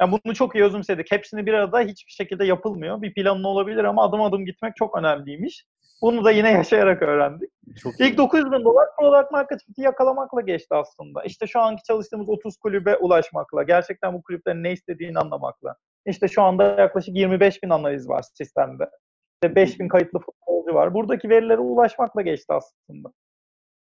Yani 0.00 0.18
bunu 0.24 0.34
çok 0.34 0.54
iyi 0.54 0.64
özümsedik. 0.64 1.12
Hepsini 1.12 1.46
bir 1.46 1.52
arada 1.52 1.80
hiçbir 1.80 2.12
şekilde 2.12 2.44
yapılmıyor. 2.44 3.02
Bir 3.02 3.14
planın 3.14 3.44
olabilir 3.44 3.84
ama 3.84 4.04
adım 4.04 4.22
adım 4.22 4.46
gitmek 4.46 4.76
çok 4.76 4.98
önemliymiş. 4.98 5.64
Bunu 6.02 6.24
da 6.24 6.30
yine 6.30 6.52
yaşayarak 6.52 7.02
öğrendik. 7.02 7.50
Çok 7.82 8.00
iyi. 8.00 8.10
İlk 8.10 8.18
900 8.18 8.52
bin 8.52 8.64
dolar 8.64 8.88
product 8.98 9.30
market 9.30 9.64
fit'i 9.66 9.82
yakalamakla 9.82 10.40
geçti 10.40 10.74
aslında. 10.74 11.24
İşte 11.24 11.46
şu 11.46 11.60
anki 11.60 11.82
çalıştığımız 11.82 12.28
30 12.28 12.56
kulübe 12.56 12.96
ulaşmakla, 12.96 13.62
gerçekten 13.62 14.14
bu 14.14 14.22
kulüplerin 14.22 14.64
ne 14.64 14.72
istediğini 14.72 15.18
anlamakla. 15.18 15.76
İşte 16.06 16.28
şu 16.28 16.42
anda 16.42 16.64
yaklaşık 16.64 17.16
25 17.16 17.62
bin 17.62 17.70
analiz 17.70 18.08
var 18.08 18.24
sistemde. 18.34 18.90
İşte 19.34 19.56
5 19.56 19.80
bin 19.80 19.88
kayıtlı 19.88 20.18
futbolcu 20.18 20.74
var. 20.74 20.94
Buradaki 20.94 21.28
verilere 21.28 21.58
ulaşmakla 21.58 22.22
geçti 22.22 22.52
aslında. 22.52 23.12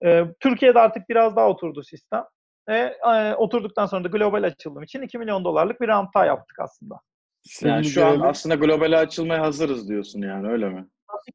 Ee, 0.04 0.24
Türkiye'de 0.40 0.78
artık 0.78 1.08
biraz 1.08 1.36
daha 1.36 1.48
oturdu 1.48 1.82
sistem. 1.82 2.24
Ve 2.68 2.96
e, 3.14 3.34
oturduktan 3.34 3.86
sonra 3.86 4.04
da 4.04 4.08
global 4.08 4.42
açılım 4.42 4.82
için 4.82 5.02
2 5.02 5.18
milyon 5.18 5.44
dolarlık 5.44 5.80
bir 5.80 5.88
round 5.88 6.08
daha 6.14 6.26
yaptık 6.26 6.58
aslında. 6.60 7.00
Yani 7.62 7.84
Şimdi 7.84 7.94
şu 7.94 8.06
an 8.06 8.20
aslında 8.20 8.54
globale 8.54 8.96
açılmaya 8.96 9.42
hazırız 9.42 9.88
diyorsun 9.88 10.22
yani 10.22 10.48
öyle 10.48 10.68
mi? 10.68 10.86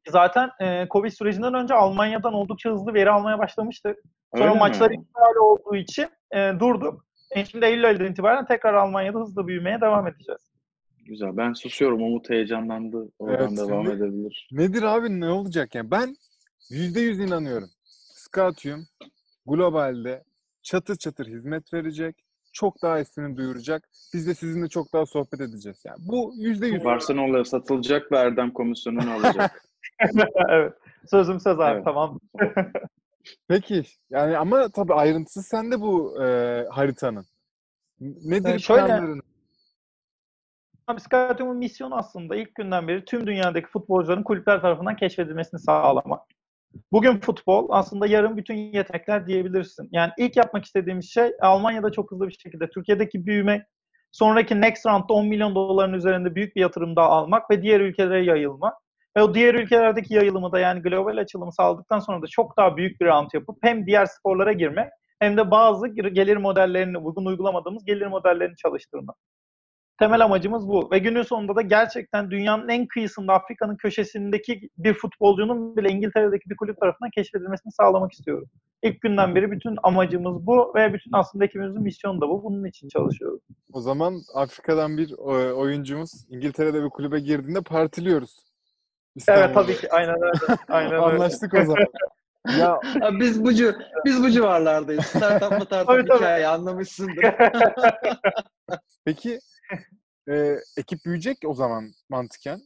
Zaten 0.08 0.50
e, 0.60 0.86
Covid 0.90 1.10
sürecinden 1.10 1.54
önce 1.54 1.74
Almanya'dan 1.74 2.32
oldukça 2.34 2.70
hızlı 2.70 2.94
veri 2.94 3.10
almaya 3.10 3.38
başlamıştık. 3.38 3.96
Sonra 4.34 4.44
Öyle 4.44 4.54
mi? 4.54 4.58
maçlar 4.58 4.90
iptal 4.90 5.36
olduğu 5.42 5.76
için 5.76 6.06
e, 6.34 6.52
durduk. 6.60 7.04
E, 7.30 7.44
şimdi 7.44 7.64
Eylül 7.66 7.86
ayından 7.86 8.06
itibaren 8.12 8.46
tekrar 8.46 8.74
Almanya'da 8.74 9.18
hızlı 9.18 9.46
büyümeye 9.46 9.80
devam 9.80 10.06
edeceğiz. 10.06 10.40
Güzel. 11.06 11.36
Ben 11.36 11.52
susuyorum. 11.52 12.02
Umut 12.02 12.30
heyecanlandı. 12.30 13.08
Oradan 13.18 13.48
Evet, 13.48 13.58
devam 13.68 13.84
şimdi- 13.86 13.96
edebilir. 13.96 14.48
Nedir 14.52 14.82
abi 14.82 15.20
ne 15.20 15.28
olacak 15.30 15.74
yani? 15.74 15.90
Ben 15.90 16.16
yüzde 16.70 17.00
yüz 17.00 17.18
inanıyorum. 17.20 17.68
Scatium 18.14 18.80
globalde 19.46 20.24
çatır 20.62 20.96
çatır 20.96 21.26
hizmet 21.26 21.72
verecek. 21.74 22.16
Çok 22.58 22.82
daha 22.82 22.98
ismini 22.98 23.36
duyuracak. 23.36 23.88
Biz 24.14 24.26
de 24.26 24.34
sizinle 24.34 24.68
çok 24.68 24.92
daha 24.92 25.06
sohbet 25.06 25.40
edeceğiz. 25.40 25.82
Yani 25.84 25.98
bu 26.00 26.32
yüzde 26.36 26.66
yüz. 26.66 26.84
Barcelona'ya 26.84 27.44
satılacak 27.44 28.12
ve 28.12 28.16
Erdem 28.16 28.50
komisyonunu 28.50 29.12
alacak. 29.12 29.64
evet. 30.48 30.72
Sözüm 31.10 31.40
söz 31.40 31.60
abi 31.60 31.74
Evet. 31.74 31.84
tamam. 31.84 32.20
Peki 33.48 33.84
yani 34.10 34.38
ama 34.38 34.68
tabii 34.68 34.94
ayrıntısı 34.94 35.42
sende 35.42 35.80
bu 35.80 36.22
e, 36.24 36.26
haritanın. 36.70 37.26
Nedir 38.00 38.54
Ee, 38.54 38.58
şöyle- 38.58 38.86
planların? 38.86 39.22
Abi 40.86 41.00
Scouting'un 41.00 41.56
misyonu 41.56 41.96
aslında 41.96 42.36
ilk 42.36 42.54
günden 42.54 42.88
beri 42.88 43.04
tüm 43.04 43.26
dünyadaki 43.26 43.66
futbolcuların 43.68 44.22
kulüpler 44.22 44.60
tarafından 44.60 44.96
keşfedilmesini 44.96 45.60
sağlamak. 45.60 46.20
Bugün 46.92 47.20
futbol 47.20 47.66
aslında 47.70 48.06
yarın 48.06 48.36
bütün 48.36 48.54
yetenekler 48.54 49.26
diyebilirsin. 49.26 49.88
Yani 49.92 50.12
ilk 50.18 50.36
yapmak 50.36 50.64
istediğimiz 50.64 51.10
şey 51.10 51.30
Almanya'da 51.40 51.92
çok 51.92 52.10
hızlı 52.10 52.28
bir 52.28 52.38
şekilde 52.42 52.70
Türkiye'deki 52.70 53.26
büyüme, 53.26 53.66
sonraki 54.12 54.60
next 54.60 54.86
round'da 54.86 55.12
10 55.12 55.26
milyon 55.26 55.54
doların 55.54 55.92
üzerinde 55.92 56.34
büyük 56.34 56.56
bir 56.56 56.60
yatırım 56.60 56.96
daha 56.96 57.08
almak 57.08 57.50
ve 57.50 57.62
diğer 57.62 57.80
ülkelere 57.80 58.24
yayılmak. 58.24 58.74
Ve 59.16 59.22
o 59.22 59.34
diğer 59.34 59.54
ülkelerdeki 59.54 60.14
yayılımı 60.14 60.52
da 60.52 60.58
yani 60.58 60.82
global 60.82 61.16
açılımı 61.16 61.52
sağladıktan 61.52 61.98
sonra 61.98 62.22
da 62.22 62.26
çok 62.26 62.56
daha 62.56 62.76
büyük 62.76 63.00
bir 63.00 63.06
round 63.06 63.28
yapıp 63.34 63.58
hem 63.62 63.86
diğer 63.86 64.06
sporlara 64.06 64.52
girmek 64.52 64.88
hem 65.18 65.36
de 65.36 65.50
bazı 65.50 65.88
gelir 65.88 66.36
modellerini, 66.36 66.98
uygun 66.98 67.26
uygulamadığımız 67.26 67.84
gelir 67.84 68.06
modellerini 68.06 68.56
çalıştırmak. 68.56 69.16
Temel 69.98 70.24
amacımız 70.24 70.68
bu. 70.68 70.90
Ve 70.92 70.98
günün 70.98 71.22
sonunda 71.22 71.56
da 71.56 71.62
gerçekten 71.62 72.30
dünyanın 72.30 72.68
en 72.68 72.86
kıyısında 72.86 73.32
Afrika'nın 73.32 73.76
köşesindeki 73.76 74.70
bir 74.78 74.94
futbolcunun 74.94 75.76
bile 75.76 75.88
İngiltere'deki 75.88 76.50
bir 76.50 76.56
kulüp 76.56 76.80
tarafından 76.80 77.10
keşfedilmesini 77.10 77.72
sağlamak 77.72 78.12
istiyoruz. 78.12 78.48
İlk 78.82 79.00
günden 79.00 79.34
beri 79.34 79.50
bütün 79.50 79.76
amacımız 79.82 80.46
bu 80.46 80.72
ve 80.74 80.92
bütün 80.94 81.10
aslında 81.12 81.44
ekibimizin 81.44 81.82
misyonu 81.82 82.20
da 82.20 82.28
bu. 82.28 82.44
Bunun 82.44 82.64
için 82.64 82.88
çalışıyoruz. 82.88 83.40
O 83.72 83.80
zaman 83.80 84.20
Afrika'dan 84.34 84.96
bir 84.98 85.12
e, 85.12 85.52
oyuncumuz 85.52 86.10
İngiltere'de 86.30 86.84
bir 86.84 86.88
kulübe 86.90 87.20
girdiğinde 87.20 87.60
partiliyoruz. 87.60 88.36
Evet 88.38 89.16
İstanbul'da. 89.16 89.52
tabii 89.52 89.76
ki. 89.76 89.92
Aynen 89.92 90.14
öyle. 90.22 90.56
Aynen 90.68 90.92
öyle. 90.92 91.02
Anlaştık 91.02 91.54
o 91.54 91.64
zaman. 91.64 91.86
ya 92.58 92.80
Abi 93.02 93.20
biz 93.20 93.44
bu 93.44 93.50
biz 94.04 94.22
bu 94.22 94.30
civarlardayız. 94.30 95.04
Startup 95.06 95.50
mı 95.58 95.64
startup 95.64 95.86
Tabii, 95.88 96.04
tabii. 96.08 96.18
hikaye 96.18 96.46
anlamışsındır. 96.46 97.24
peki 99.04 99.38
e, 100.28 100.56
ekip 100.76 101.04
büyüyecek 101.04 101.38
o 101.46 101.54
zaman 101.54 101.92
mantıken. 102.08 102.60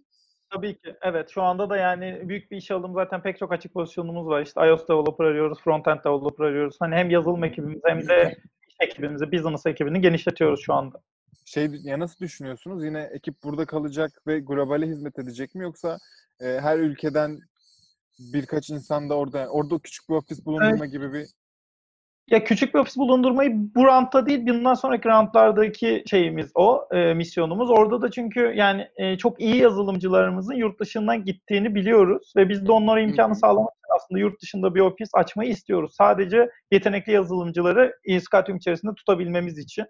Tabii 0.50 0.78
ki. 0.78 0.94
Evet. 1.02 1.30
Şu 1.30 1.42
anda 1.42 1.70
da 1.70 1.76
yani 1.76 2.28
büyük 2.28 2.50
bir 2.50 2.56
iş 2.56 2.70
aldım. 2.70 2.94
Zaten 2.94 3.22
pek 3.22 3.38
çok 3.38 3.52
açık 3.52 3.74
pozisyonumuz 3.74 4.26
var. 4.26 4.42
İşte 4.42 4.68
iOS 4.68 4.88
developer 4.88 5.24
arıyoruz, 5.24 5.58
frontend 5.60 5.98
developer 6.04 6.44
arıyoruz. 6.44 6.76
Hani 6.80 6.94
hem 6.94 7.10
yazılım 7.10 7.44
ekibimizi 7.44 7.80
hem 7.84 8.08
de 8.08 8.36
iş 8.68 8.76
ekibimizi, 8.80 9.32
business 9.32 9.66
ekibini 9.66 10.00
genişletiyoruz 10.00 10.60
şu 10.62 10.74
anda. 10.74 11.02
Şey 11.44 11.68
ya 11.82 11.98
nasıl 11.98 12.20
düşünüyorsunuz? 12.20 12.84
Yine 12.84 13.10
ekip 13.12 13.34
burada 13.44 13.66
kalacak 13.66 14.10
ve 14.26 14.40
globale 14.40 14.86
hizmet 14.86 15.18
edecek 15.18 15.54
mi 15.54 15.62
yoksa 15.62 15.98
e, 16.40 16.44
her 16.46 16.78
ülkeden 16.78 17.40
birkaç 18.18 18.70
insan 18.70 19.10
da 19.10 19.14
orada 19.14 19.48
orada 19.48 19.78
küçük 19.78 20.08
bir 20.08 20.14
ofis 20.14 20.46
bulundurma 20.46 20.86
gibi 20.86 21.12
bir 21.12 21.26
Ya 22.32 22.44
küçük 22.44 22.74
bir 22.74 22.78
ofis 22.78 22.96
bulundurmayı 22.96 23.50
bu 23.74 23.84
roundda 23.84 24.26
değil, 24.26 24.46
bundan 24.46 24.74
sonraki 24.74 25.08
roundlardaki 25.08 26.04
şeyimiz 26.10 26.50
o, 26.54 26.88
e, 26.92 27.14
misyonumuz. 27.14 27.70
Orada 27.70 28.02
da 28.02 28.10
çünkü 28.10 28.52
yani 28.56 28.88
e, 28.96 29.18
çok 29.18 29.40
iyi 29.40 29.56
yazılımcılarımızın 29.56 30.54
yurt 30.54 30.80
dışından 30.80 31.24
gittiğini 31.24 31.74
biliyoruz 31.74 32.32
ve 32.36 32.48
biz 32.48 32.66
de 32.66 32.72
onlara 32.72 33.00
imkanı 33.00 33.36
sağlamak 33.36 33.70
için 33.72 33.94
aslında 33.96 34.20
yurt 34.20 34.42
dışında 34.42 34.74
bir 34.74 34.80
ofis 34.80 35.08
açmayı 35.14 35.50
istiyoruz. 35.50 35.94
Sadece 35.94 36.50
yetenekli 36.70 37.12
yazılımcıları 37.12 37.96
Iskatium 38.04 38.58
içerisinde 38.58 38.94
tutabilmemiz 38.94 39.58
için. 39.58 39.84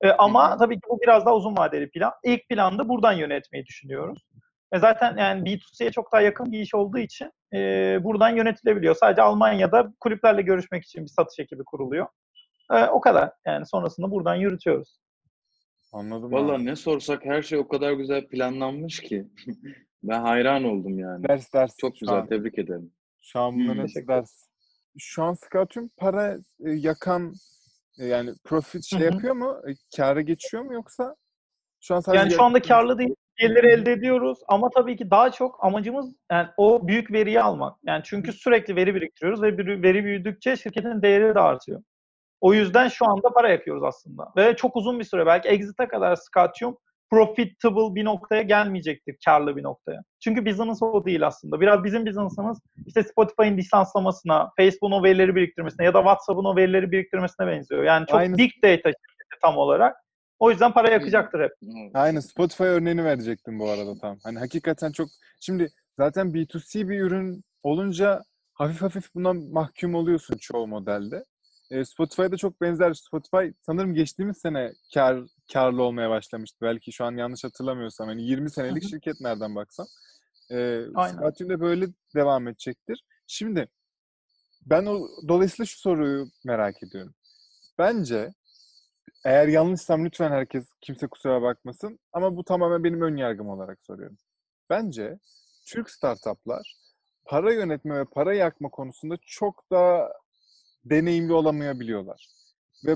E, 0.00 0.10
ama 0.10 0.56
tabii 0.56 0.74
ki 0.74 0.80
bu 0.90 0.98
biraz 1.02 1.26
daha 1.26 1.34
uzun 1.34 1.56
vadeli 1.56 1.90
plan. 1.90 2.12
İlk 2.24 2.48
planda 2.48 2.88
buradan 2.88 3.12
yönetmeyi 3.12 3.66
düşünüyoruz. 3.66 4.18
Ve 4.74 4.78
zaten 4.78 5.16
yani 5.16 5.42
B2C'ye 5.42 5.90
çok 5.90 6.12
daha 6.12 6.20
yakın 6.20 6.52
bir 6.52 6.58
iş 6.60 6.74
olduğu 6.74 6.98
için 6.98 7.30
e, 7.54 7.58
buradan 8.04 8.36
yönetilebiliyor. 8.36 8.94
Sadece 8.94 9.22
Almanya'da 9.22 9.92
kulüplerle 10.00 10.42
görüşmek 10.42 10.84
için 10.84 11.02
bir 11.02 11.10
satış 11.10 11.38
ekibi 11.38 11.64
kuruluyor. 11.64 12.06
E, 12.72 12.84
o 12.84 13.00
kadar. 13.00 13.32
Yani 13.46 13.66
sonrasında 13.66 14.10
buradan 14.10 14.34
yürütüyoruz. 14.34 14.98
anladım. 15.92 16.24
abi. 16.24 16.34
Vallahi 16.34 16.64
ne 16.64 16.76
sorsak 16.76 17.24
her 17.24 17.42
şey 17.42 17.58
o 17.58 17.68
kadar 17.68 17.92
güzel 17.92 18.28
planlanmış 18.28 19.00
ki. 19.00 19.26
ben 20.02 20.20
hayran 20.20 20.64
oldum 20.64 20.98
yani. 20.98 21.28
Ders 21.28 21.52
ders. 21.52 21.76
Çok 21.76 21.96
güzel. 22.00 22.14
an. 22.14 22.26
Tebrik 22.26 22.58
ederim. 22.58 22.92
Şu 23.20 23.40
an 23.40 23.54
bunların 23.54 23.86
Hmm. 23.86 24.08
ders. 24.08 24.48
Şu 24.98 25.22
an 25.22 25.34
Scoutum 25.34 25.90
para 25.96 26.38
e, 26.64 26.70
yakan 26.70 27.34
e, 27.98 28.06
yani 28.06 28.30
profit 28.44 28.84
şey 28.84 29.00
yapıyor 29.00 29.34
mu? 29.34 29.60
E, 29.68 29.70
Kâra 29.96 30.20
geçiyor 30.20 30.62
mu 30.62 30.74
yoksa? 30.74 31.16
Şu 31.80 31.94
an 31.94 32.00
sadece 32.00 32.18
Yani 32.20 32.32
şu 32.32 32.42
anda 32.42 32.62
karlı 32.62 32.98
değil. 32.98 33.14
Geliri 33.36 33.66
elde 33.66 33.92
ediyoruz 33.92 34.38
ama 34.48 34.70
tabii 34.70 34.96
ki 34.96 35.10
daha 35.10 35.32
çok 35.32 35.64
amacımız 35.64 36.16
yani 36.32 36.48
o 36.56 36.88
büyük 36.88 37.12
veriyi 37.12 37.40
almak. 37.40 37.76
Yani 37.86 38.02
çünkü 38.04 38.32
sürekli 38.32 38.76
veri 38.76 38.94
biriktiriyoruz 38.94 39.42
ve 39.42 39.56
veri 39.82 40.04
büyüdükçe 40.04 40.56
şirketin 40.56 41.02
değeri 41.02 41.34
de 41.34 41.40
artıyor. 41.40 41.82
O 42.40 42.54
yüzden 42.54 42.88
şu 42.88 43.06
anda 43.06 43.30
para 43.30 43.48
yakıyoruz 43.48 43.82
aslında. 43.84 44.32
Ve 44.36 44.56
çok 44.56 44.76
uzun 44.76 44.98
bir 44.98 45.04
süre 45.04 45.26
belki 45.26 45.48
exit'e 45.48 45.88
kadar 45.88 46.16
Scatium 46.16 46.78
profitable 47.10 47.94
bir 47.94 48.04
noktaya 48.04 48.42
gelmeyecektir, 48.42 49.16
karlı 49.24 49.56
bir 49.56 49.62
noktaya. 49.62 50.00
Çünkü 50.20 50.46
business 50.46 50.82
o 50.82 51.04
değil 51.04 51.26
aslında. 51.26 51.60
Biraz 51.60 51.84
bizim 51.84 52.06
business'ımız 52.06 52.58
işte 52.86 53.02
Spotify'ın 53.02 53.56
lisanslamasına, 53.56 54.50
Facebook'un 54.56 54.92
o 54.92 55.02
verileri 55.02 55.34
biriktirmesine 55.34 55.86
ya 55.86 55.94
da 55.94 55.98
WhatsApp'ın 55.98 56.44
o 56.44 56.56
verileri 56.56 56.90
biriktirmesine 56.90 57.46
benziyor. 57.46 57.84
Yani 57.84 58.06
çok 58.06 58.18
Aynı- 58.18 58.38
big 58.38 58.50
data 58.62 58.88
şirketi 58.88 59.40
tam 59.42 59.56
olarak. 59.58 59.96
O 60.38 60.50
yüzden 60.50 60.72
para 60.72 60.90
yakacaktır 60.90 61.40
hep. 61.40 61.52
Aynen 61.94 62.20
Spotify 62.20 62.62
örneğini 62.64 63.04
verecektim 63.04 63.58
bu 63.58 63.70
arada 63.70 63.98
tam. 63.98 64.18
Hani 64.22 64.38
hakikaten 64.38 64.92
çok 64.92 65.08
şimdi 65.40 65.68
zaten 65.98 66.26
B2C 66.26 66.88
bir 66.88 67.00
ürün 67.00 67.44
olunca 67.62 68.22
hafif 68.52 68.82
hafif 68.82 69.14
bundan 69.14 69.36
mahkum 69.36 69.94
oluyorsun 69.94 70.36
çoğu 70.36 70.66
modelde. 70.66 71.24
E, 71.70 71.84
Spotify'da 71.84 72.36
çok 72.36 72.60
benzer. 72.60 72.94
Spotify 72.94 73.46
sanırım 73.66 73.94
geçtiğimiz 73.94 74.38
sene 74.38 74.72
kar 74.94 75.18
karlı 75.52 75.82
olmaya 75.82 76.10
başlamıştı. 76.10 76.58
Belki 76.62 76.92
şu 76.92 77.04
an 77.04 77.16
yanlış 77.16 77.44
hatırlamıyorsam. 77.44 78.08
Hani 78.08 78.22
20 78.22 78.50
senelik 78.50 78.88
şirket 78.88 79.20
nereden 79.20 79.54
baksan. 79.54 79.86
E, 80.50 80.80
Aynen. 80.94 81.16
Scatium 81.16 81.50
de 81.50 81.60
böyle 81.60 81.86
devam 82.14 82.48
edecektir. 82.48 83.04
Şimdi 83.26 83.68
ben 84.66 84.86
o 84.86 85.08
dolayısıyla 85.28 85.66
şu 85.66 85.78
soruyu 85.78 86.26
merak 86.44 86.82
ediyorum. 86.82 87.14
Bence 87.78 88.34
eğer 89.24 89.48
yanlışsam 89.48 90.04
lütfen 90.04 90.30
herkes 90.30 90.64
kimse 90.80 91.06
kusura 91.06 91.42
bakmasın 91.42 91.98
ama 92.12 92.36
bu 92.36 92.44
tamamen 92.44 92.84
benim 92.84 93.02
ön 93.02 93.16
yargım 93.16 93.48
olarak 93.48 93.78
soruyorum. 93.82 94.18
Bence 94.70 95.18
Türk 95.66 95.90
startuplar 95.90 96.76
para 97.24 97.52
yönetme 97.52 97.98
ve 97.98 98.04
para 98.04 98.34
yakma 98.34 98.68
konusunda 98.68 99.16
çok 99.26 99.64
daha 99.70 100.12
deneyimli 100.84 101.32
olamayabiliyorlar. 101.32 102.28
Ve 102.86 102.94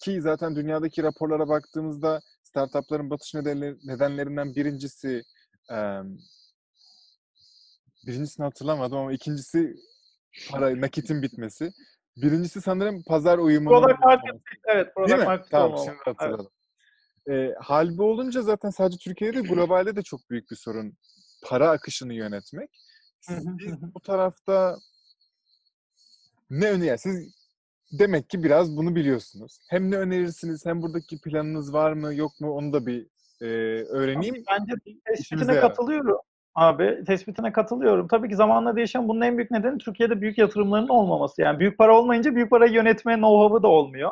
ki 0.00 0.22
zaten 0.22 0.56
dünyadaki 0.56 1.02
raporlara 1.02 1.48
baktığımızda 1.48 2.20
startupların 2.42 3.10
batış 3.10 3.34
nedenleri- 3.34 3.88
nedenlerinden 3.88 4.54
birincisi 4.54 5.22
em, 5.70 6.18
birincisini 8.06 8.44
hatırlamadım 8.44 8.98
ama 8.98 9.12
ikincisi 9.12 9.76
para, 10.50 10.80
nakitin 10.80 11.22
bitmesi. 11.22 11.72
Birincisi 12.16 12.60
sanırım 12.60 13.02
pazar 13.02 13.38
uyumu. 13.38 13.70
Product 13.70 14.00
market 14.00 14.34
evet. 14.64 14.94
Product 14.94 15.10
Değil 15.10 15.20
mi? 15.20 15.24
market 15.24 15.50
Tamam 15.50 15.70
olmalı. 15.70 15.84
şimdi 15.84 15.98
Evet. 16.06 16.20
hatırladım. 16.20 16.50
Ee, 17.30 17.54
hal 17.60 17.98
bu 17.98 18.04
olunca 18.04 18.42
zaten 18.42 18.70
sadece 18.70 18.98
Türkiye'de 18.98 19.34
değil, 19.34 19.54
globalde 19.54 19.96
de 19.96 20.02
çok 20.02 20.30
büyük 20.30 20.50
bir 20.50 20.56
sorun. 20.56 20.94
Para 21.42 21.70
akışını 21.70 22.14
yönetmek. 22.14 22.70
Siz 23.20 23.46
bu 23.94 24.00
tarafta 24.00 24.76
ne 26.50 26.70
önerirsiniz? 26.70 27.34
Demek 27.92 28.30
ki 28.30 28.44
biraz 28.44 28.76
bunu 28.76 28.94
biliyorsunuz. 28.94 29.58
Hem 29.70 29.90
ne 29.90 29.96
önerirsiniz 29.96 30.66
hem 30.66 30.82
buradaki 30.82 31.20
planınız 31.20 31.72
var 31.72 31.92
mı 31.92 32.14
yok 32.14 32.40
mu 32.40 32.50
onu 32.52 32.72
da 32.72 32.86
bir 32.86 33.06
e, 33.40 33.46
öğreneyim. 33.84 34.44
Bence 34.50 34.74
yarar. 35.30 35.60
katılıyorum. 35.60 36.18
Abi 36.56 37.04
tespitine 37.06 37.52
katılıyorum. 37.52 38.08
Tabii 38.08 38.28
ki 38.28 38.36
zamanla 38.36 38.76
değişen 38.76 39.08
bunun 39.08 39.20
en 39.20 39.38
büyük 39.38 39.50
nedeni 39.50 39.78
Türkiye'de 39.78 40.20
büyük 40.20 40.38
yatırımların 40.38 40.88
olmaması. 40.88 41.42
Yani 41.42 41.58
büyük 41.60 41.78
para 41.78 41.98
olmayınca 41.98 42.34
büyük 42.34 42.50
parayı 42.50 42.72
yönetme 42.72 43.14
know-how'ı 43.14 43.62
da 43.62 43.68
olmuyor. 43.68 44.10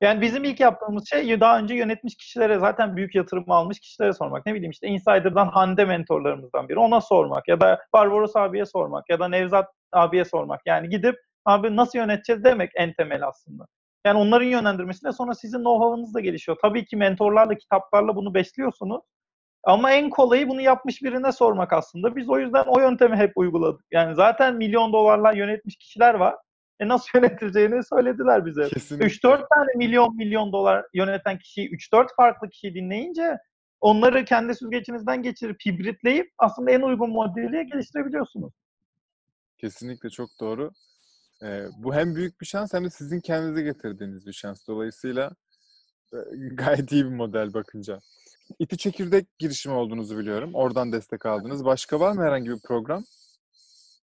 Yani 0.00 0.20
bizim 0.20 0.44
ilk 0.44 0.60
yaptığımız 0.60 1.08
şey 1.10 1.40
daha 1.40 1.58
önce 1.58 1.74
yönetmiş 1.74 2.16
kişilere 2.16 2.58
zaten 2.58 2.96
büyük 2.96 3.14
yatırım 3.14 3.50
almış 3.50 3.80
kişilere 3.80 4.12
sormak. 4.12 4.46
Ne 4.46 4.54
bileyim 4.54 4.70
işte 4.70 4.88
Insider'dan 4.88 5.48
Hande 5.48 5.84
mentorlarımızdan 5.84 6.68
biri 6.68 6.78
ona 6.78 7.00
sormak 7.00 7.48
ya 7.48 7.60
da 7.60 7.80
Barbaros 7.92 8.36
abiye 8.36 8.66
sormak 8.66 9.10
ya 9.10 9.20
da 9.20 9.28
Nevzat 9.28 9.66
abiye 9.92 10.24
sormak. 10.24 10.60
Yani 10.66 10.88
gidip 10.88 11.16
abi 11.44 11.76
nasıl 11.76 11.98
yöneteceğiz 11.98 12.44
demek 12.44 12.70
en 12.74 12.92
temel 12.92 13.26
aslında. 13.26 13.66
Yani 14.06 14.18
onların 14.18 14.46
yönlendirmesiyle 14.46 15.12
sonra 15.12 15.34
sizin 15.34 15.58
know-how'ınız 15.58 16.14
da 16.14 16.20
gelişiyor. 16.20 16.58
Tabii 16.62 16.84
ki 16.84 16.96
mentorlarla, 16.96 17.54
kitaplarla 17.54 18.16
bunu 18.16 18.34
besliyorsunuz. 18.34 19.02
Ama 19.66 19.92
en 19.92 20.10
kolayı 20.10 20.48
bunu 20.48 20.60
yapmış 20.60 21.02
birine 21.02 21.32
sormak 21.32 21.72
aslında. 21.72 22.16
Biz 22.16 22.28
o 22.28 22.38
yüzden 22.38 22.64
o 22.66 22.80
yöntemi 22.80 23.16
hep 23.16 23.32
uyguladık. 23.36 23.84
Yani 23.90 24.14
zaten 24.14 24.56
milyon 24.56 24.92
dolarlar 24.92 25.34
yönetmiş 25.34 25.76
kişiler 25.76 26.14
var. 26.14 26.36
E 26.80 26.88
nasıl 26.88 27.08
yönetileceğini 27.14 27.84
söylediler 27.84 28.46
bize. 28.46 28.68
Kesinlikle. 28.68 29.06
3-4 29.06 29.20
tane 29.54 29.68
milyon 29.76 30.16
milyon 30.16 30.52
dolar 30.52 30.86
yöneten 30.94 31.38
kişiyi 31.38 31.70
3-4 31.70 32.06
farklı 32.16 32.48
kişiyi 32.48 32.74
dinleyince 32.74 33.38
onları 33.80 34.24
kendi 34.24 34.54
süzgecinizden 34.54 35.22
geçirip 35.22 35.56
hibritleyip 35.66 36.32
aslında 36.38 36.70
en 36.70 36.80
uygun 36.80 37.10
modeli 37.10 37.66
geliştirebiliyorsunuz. 37.66 38.52
Kesinlikle 39.58 40.10
çok 40.10 40.30
doğru. 40.40 40.70
Ee, 41.42 41.64
bu 41.78 41.94
hem 41.94 42.14
büyük 42.14 42.40
bir 42.40 42.46
şans 42.46 42.74
hem 42.74 42.84
de 42.84 42.90
sizin 42.90 43.20
kendinize 43.20 43.62
getirdiğiniz 43.62 44.26
bir 44.26 44.32
şans. 44.32 44.68
Dolayısıyla 44.68 45.30
e, 46.12 46.16
gayet 46.54 46.92
iyi 46.92 47.04
bir 47.04 47.10
model 47.10 47.54
bakınca. 47.54 47.98
İti 48.58 48.78
çekirdek 48.78 49.38
girişimi 49.38 49.74
olduğunuzu 49.74 50.18
biliyorum. 50.18 50.50
Oradan 50.54 50.92
destek 50.92 51.26
aldınız. 51.26 51.64
Başka 51.64 52.00
var 52.00 52.12
mı 52.12 52.22
herhangi 52.22 52.50
bir 52.50 52.60
program? 52.64 53.04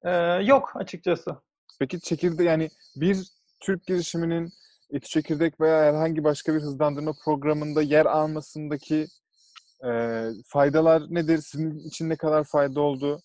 Ee, 0.04 0.10
yok 0.44 0.72
açıkçası. 0.74 1.36
Peki 1.80 2.00
çekirde 2.00 2.44
yani 2.44 2.68
bir 2.96 3.18
Türk 3.60 3.86
girişiminin 3.86 4.52
İti 4.90 5.08
çekirdek 5.08 5.60
veya 5.60 5.82
herhangi 5.82 6.24
başka 6.24 6.54
bir 6.54 6.60
hızlandırma 6.60 7.12
programında 7.24 7.82
yer 7.82 8.06
almasındaki 8.06 9.06
e, 9.84 9.90
faydalar 10.46 11.02
nedir? 11.08 11.38
Sizin 11.38 11.78
için 11.88 12.08
ne 12.08 12.16
kadar 12.16 12.44
fayda 12.44 12.80
oldu? 12.80 13.20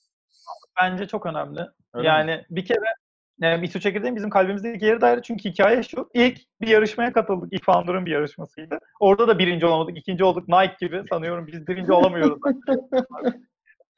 Bence 0.82 1.08
çok 1.08 1.26
önemli. 1.26 1.60
Öyle 1.94 2.08
mi? 2.08 2.08
yani 2.08 2.46
bir 2.50 2.66
kere 2.66 2.96
yani 3.42 3.66
İTÜ 3.66 3.80
Çekirdeğin 3.80 4.16
bizim 4.16 4.30
kalbimizdeki 4.30 4.86
yeri 4.86 5.02
de 5.02 5.06
ayrı 5.06 5.22
çünkü 5.22 5.50
hikaye 5.50 5.84
şu. 5.84 6.10
İlk 6.14 6.40
bir 6.62 6.68
yarışmaya 6.68 7.14
katıldık. 7.14 7.54
İlk 7.54 7.66
Founder'ın 7.66 8.06
bir 8.06 8.12
yarışmasıydı. 8.12 8.80
Orada 9.00 9.28
da 9.28 9.40
birinci 9.40 9.66
olamadık. 9.66 9.98
ikinci 9.98 10.24
olduk. 10.24 10.48
Nike 10.48 10.76
gibi 10.80 11.04
sanıyorum 11.10 11.48
biz 11.48 11.68
birinci 11.68 11.92
olamıyoruz. 11.92 12.40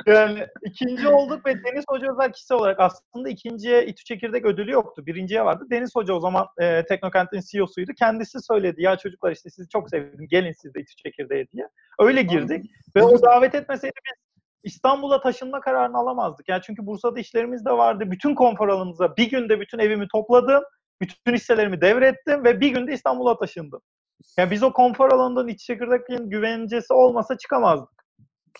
yani 0.06 0.48
ikinci 0.66 1.08
olduk 1.08 1.46
ve 1.46 1.54
Deniz 1.64 1.86
Hoca 1.90 2.12
özel 2.12 2.32
kişisel 2.32 2.58
olarak 2.58 2.80
aslında 2.80 3.30
ikinciye 3.30 3.86
İTÜ 3.86 4.04
Çekirdek 4.04 4.46
ödülü 4.46 4.72
yoktu. 4.72 5.06
Birinciye 5.06 5.46
vardı. 5.46 5.66
Deniz 5.72 5.96
Hoca 5.96 6.14
o 6.14 6.20
zaman 6.20 6.48
e, 6.62 6.86
Teknokent'in 6.86 7.42
CEO'suydu. 7.52 7.92
Kendisi 8.00 8.40
söyledi. 8.42 8.82
Ya 8.82 8.98
çocuklar 8.98 9.32
işte 9.32 9.50
sizi 9.50 9.70
çok 9.70 9.90
sevdim. 9.90 10.28
Gelin 10.30 10.54
siz 10.62 10.74
de 10.74 10.80
İTÜ 10.82 10.96
Çekirdeğe 10.96 11.48
diye. 11.54 11.68
Öyle 12.00 12.22
girdik. 12.22 12.72
Ve 12.96 13.04
o 13.04 13.22
davet 13.22 13.56
etmeseydi 13.56 13.96
biz 14.06 14.25
İstanbul'a 14.66 15.22
taşınma 15.22 15.60
kararını 15.60 15.98
alamazdık. 15.98 16.50
Yani 16.50 16.62
çünkü 16.66 16.86
Bursa'da 16.86 17.20
işlerimiz 17.20 17.66
de 17.66 17.72
vardı. 17.72 18.04
Bütün 18.12 18.36
konfor 18.36 18.70
alanımıza 18.70 19.18
bir 19.18 19.30
günde 19.30 19.60
bütün 19.60 19.80
evimi 19.80 20.08
topladım. 20.08 20.64
Bütün 21.02 21.34
hisselerimi 21.34 21.82
devrettim 21.82 22.44
ve 22.44 22.60
bir 22.60 22.70
günde 22.70 22.94
İstanbul'a 22.94 23.38
taşındım. 23.38 23.82
Yani 24.38 24.52
biz 24.52 24.64
o 24.64 24.74
konfor 24.74 25.12
alanından 25.12 25.48
iç 25.48 25.60
çekirdeğin 25.60 26.30
güvencesi 26.30 26.94
olmasa 26.94 27.38
çıkamazdık. 27.38 27.90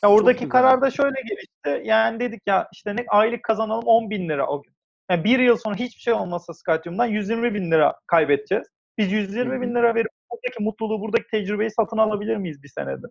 Ya 0.04 0.10
oradaki 0.10 0.50
karar 0.50 0.82
da 0.82 0.92
şöyle 0.92 1.22
gelişti. 1.22 1.88
Yani 1.90 2.20
dedik 2.20 2.42
ya 2.46 2.68
işte 2.74 2.96
ne 2.96 3.06
aylık 3.08 3.44
kazanalım 3.44 3.88
10 3.88 4.10
bin 4.10 4.30
lira 4.30 4.48
o 4.48 4.62
gün. 4.62 4.74
Yani 5.12 5.24
bir 5.24 5.40
yıl 5.40 5.58
sonra 5.58 5.76
hiçbir 5.76 6.02
şey 6.02 6.14
olmazsa 6.14 6.54
Skytium'dan 6.54 7.06
120 7.06 7.54
bin 7.54 7.72
lira 7.72 7.96
kaybedeceğiz. 8.08 8.68
Biz 8.98 9.12
120 9.12 9.62
bin 9.62 9.76
lira 9.76 9.96
verip 9.96 10.12
buradaki 10.32 10.64
mutluluğu, 10.64 11.02
buradaki 11.02 11.28
tecrübeyi 11.32 11.72
satın 11.72 11.98
alabilir 11.98 12.38
miyiz 12.38 12.64
bir 12.64 12.70
senede? 12.70 13.08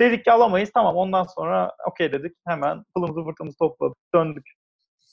Dedik 0.00 0.24
ki 0.24 0.32
alamayız. 0.32 0.70
Tamam 0.74 0.96
ondan 0.96 1.24
sonra 1.24 1.72
okey 1.86 2.12
dedik. 2.12 2.32
Hemen 2.46 2.84
pılımızı 2.94 3.24
fırtımızı 3.24 3.58
topladık. 3.58 3.96
Döndük. 4.14 4.46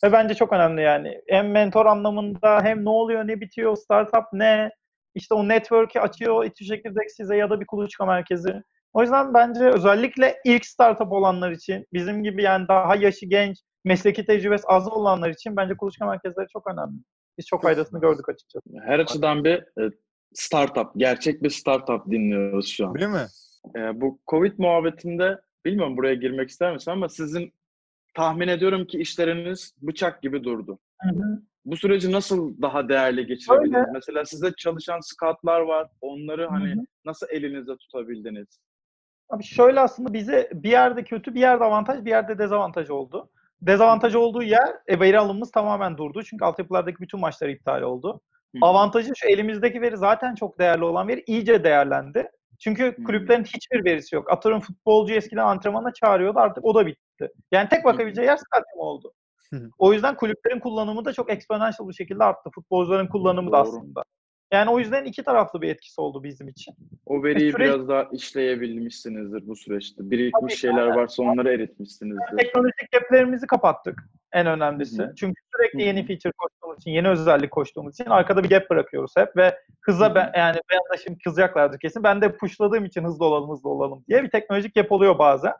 Ve 0.03 0.11
bence 0.11 0.33
çok 0.35 0.53
önemli 0.53 0.81
yani. 0.81 1.21
Hem 1.29 1.51
mentor 1.51 1.85
anlamında 1.85 2.61
hem 2.63 2.85
ne 2.85 2.89
oluyor 2.89 3.27
ne 3.27 3.41
bitiyor, 3.41 3.75
startup 3.75 4.23
ne, 4.33 4.69
işte 5.15 5.35
o 5.35 5.47
network'i 5.47 6.01
açıyor 6.01 6.45
İTÜ 6.45 6.65
Çekirdek 6.65 7.11
size 7.11 7.35
ya 7.35 7.49
da 7.49 7.59
bir 7.59 7.65
kuluçka 7.65 8.05
merkezi. 8.05 8.63
O 8.93 9.01
yüzden 9.01 9.33
bence 9.33 9.63
özellikle 9.65 10.35
ilk 10.45 10.65
startup 10.65 11.11
olanlar 11.11 11.51
için, 11.51 11.85
bizim 11.93 12.23
gibi 12.23 12.43
yani 12.43 12.67
daha 12.67 12.95
yaşı 12.95 13.25
genç, 13.25 13.57
mesleki 13.85 14.25
tecrübesi 14.25 14.67
az 14.67 14.87
olanlar 14.87 15.29
için 15.29 15.55
bence 15.55 15.77
kuluçka 15.77 16.05
merkezleri 16.05 16.47
çok 16.53 16.67
önemli. 16.67 16.97
Biz 17.37 17.45
çok 17.45 17.61
faydasını 17.61 18.01
gördük 18.01 18.29
açıkçası. 18.29 18.69
Her 18.85 18.99
açıdan 18.99 19.43
bir 19.43 19.55
e, 19.55 19.91
startup, 20.33 20.87
gerçek 20.97 21.43
bir 21.43 21.49
startup 21.49 22.11
dinliyoruz 22.11 22.67
şu 22.67 22.87
an. 22.87 22.95
Değil 22.95 23.09
mi? 23.09 23.27
E, 23.75 24.01
bu 24.01 24.19
Covid 24.27 24.53
muhabbetinde 24.57 25.41
bilmiyorum 25.65 25.97
buraya 25.97 26.13
girmek 26.13 26.49
ister 26.49 26.73
misin 26.73 26.91
ama 26.91 27.09
sizin 27.09 27.53
tahmin 28.13 28.47
ediyorum 28.47 28.85
ki 28.85 28.97
işleriniz 28.97 29.75
bıçak 29.81 30.21
gibi 30.21 30.43
durdu. 30.43 30.79
Bu 31.65 31.77
süreci 31.77 32.11
nasıl 32.11 32.61
daha 32.61 32.89
değerli 32.89 33.25
geçirebildiniz? 33.25 33.75
Öyle. 33.75 33.91
Mesela 33.93 34.25
size 34.25 34.53
çalışan 34.57 34.99
scoutlar 34.99 35.59
var. 35.59 35.87
Onları 36.01 36.47
hani 36.47 36.69
Hı 36.69 36.79
hı. 36.79 36.85
nasıl 37.05 37.27
elinizde 37.29 37.77
tutabildiniz? 37.77 38.47
Abi 39.29 39.43
şöyle 39.43 39.79
aslında 39.79 40.13
bize 40.13 40.49
bir 40.53 40.69
yerde 40.69 41.03
kötü, 41.03 41.35
bir 41.35 41.39
yerde 41.39 41.63
avantaj, 41.63 42.05
bir 42.05 42.09
yerde 42.09 42.37
dezavantaj 42.37 42.89
oldu. 42.89 43.29
Dezavantaj 43.61 44.15
olduğu 44.15 44.43
yer 44.43 44.69
e, 44.87 44.99
veri 44.99 45.19
alımımız 45.19 45.51
tamamen 45.51 45.97
durdu. 45.97 46.23
Çünkü 46.23 46.45
altyapılardaki 46.45 46.99
bütün 46.99 47.19
maçlar 47.19 47.49
iptal 47.49 47.81
oldu. 47.81 48.21
Hı 48.51 48.57
hı. 48.57 48.65
Avantajı 48.65 49.11
şu 49.15 49.27
elimizdeki 49.27 49.81
veri 49.81 49.97
zaten 49.97 50.35
çok 50.35 50.59
değerli 50.59 50.83
olan 50.83 51.07
veri 51.07 51.23
iyice 51.27 51.63
değerlendi. 51.63 52.29
Çünkü 52.63 53.03
kulüplerin 53.03 53.43
hiçbir 53.43 53.85
verisi 53.85 54.15
yok. 54.15 54.31
Atıyorum 54.31 54.61
futbolcu 54.61 55.13
eskiden 55.13 55.45
antrenmana 55.45 55.93
çağırıyordu 55.93 56.39
artık 56.39 56.65
o 56.65 56.75
da 56.75 56.85
bitti. 56.85 57.29
Yani 57.51 57.69
tek 57.69 57.85
bakabileceği 57.85 58.27
yer 58.27 58.37
stadyum 58.37 58.79
oldu. 58.79 59.13
O 59.77 59.93
yüzden 59.93 60.15
kulüplerin 60.15 60.59
kullanımı 60.59 61.05
da 61.05 61.13
çok 61.13 61.31
exponential 61.31 61.89
bir 61.89 61.93
şekilde 61.93 62.23
arttı. 62.23 62.49
Futbolcuların 62.55 63.07
kullanımı 63.07 63.51
da 63.51 63.65
Doğru. 63.65 63.67
aslında. 63.67 64.03
Yani 64.53 64.69
o 64.69 64.79
yüzden 64.79 65.03
iki 65.03 65.23
taraflı 65.23 65.61
bir 65.61 65.69
etkisi 65.69 66.01
oldu 66.01 66.23
bizim 66.23 66.47
için. 66.47 66.75
O 67.05 67.23
veriyi 67.23 67.51
süreç- 67.51 67.59
biraz 67.59 67.87
daha 67.87 68.03
işleyebilmişsinizdir 68.03 69.47
bu 69.47 69.55
süreçte. 69.55 70.11
Birikmiş 70.11 70.41
Tabii 70.41 70.55
şeyler 70.55 70.87
varsa 70.87 71.23
onları 71.23 71.53
eritmişsinizdir. 71.53 72.37
Teknolojik 72.37 72.91
gaplerimizi 72.91 73.47
kapattık 73.47 74.09
en 74.31 74.47
önemlisi. 74.47 75.03
Hı 75.03 75.07
hı. 75.07 75.15
Çünkü 75.15 75.41
sürekli 75.55 75.83
yeni 75.83 76.05
feature 76.05 76.33
koştuğumuz 76.37 76.77
için, 76.77 76.91
yeni 76.91 77.09
özellik 77.09 77.51
koştuğumuz 77.51 77.93
için 77.93 78.09
arkada 78.09 78.43
bir 78.43 78.49
gap 78.49 78.69
bırakıyoruz 78.69 79.11
hep 79.17 79.37
ve 79.37 79.59
hıza 79.81 80.15
ben, 80.15 80.31
yani 80.37 80.59
ben 80.71 80.97
de 80.97 81.03
şimdi 81.03 81.19
kızacaklardır 81.19 81.79
kesin. 81.79 82.03
Ben 82.03 82.21
de 82.21 82.35
pushladığım 82.37 82.85
için 82.85 83.03
hızlı 83.03 83.25
olalım 83.25 83.51
hızlı 83.51 83.69
olalım 83.69 84.03
diye 84.07 84.23
bir 84.23 84.29
teknolojik 84.29 84.75
gap 84.75 84.91
oluyor 84.91 85.19
bazen. 85.19 85.53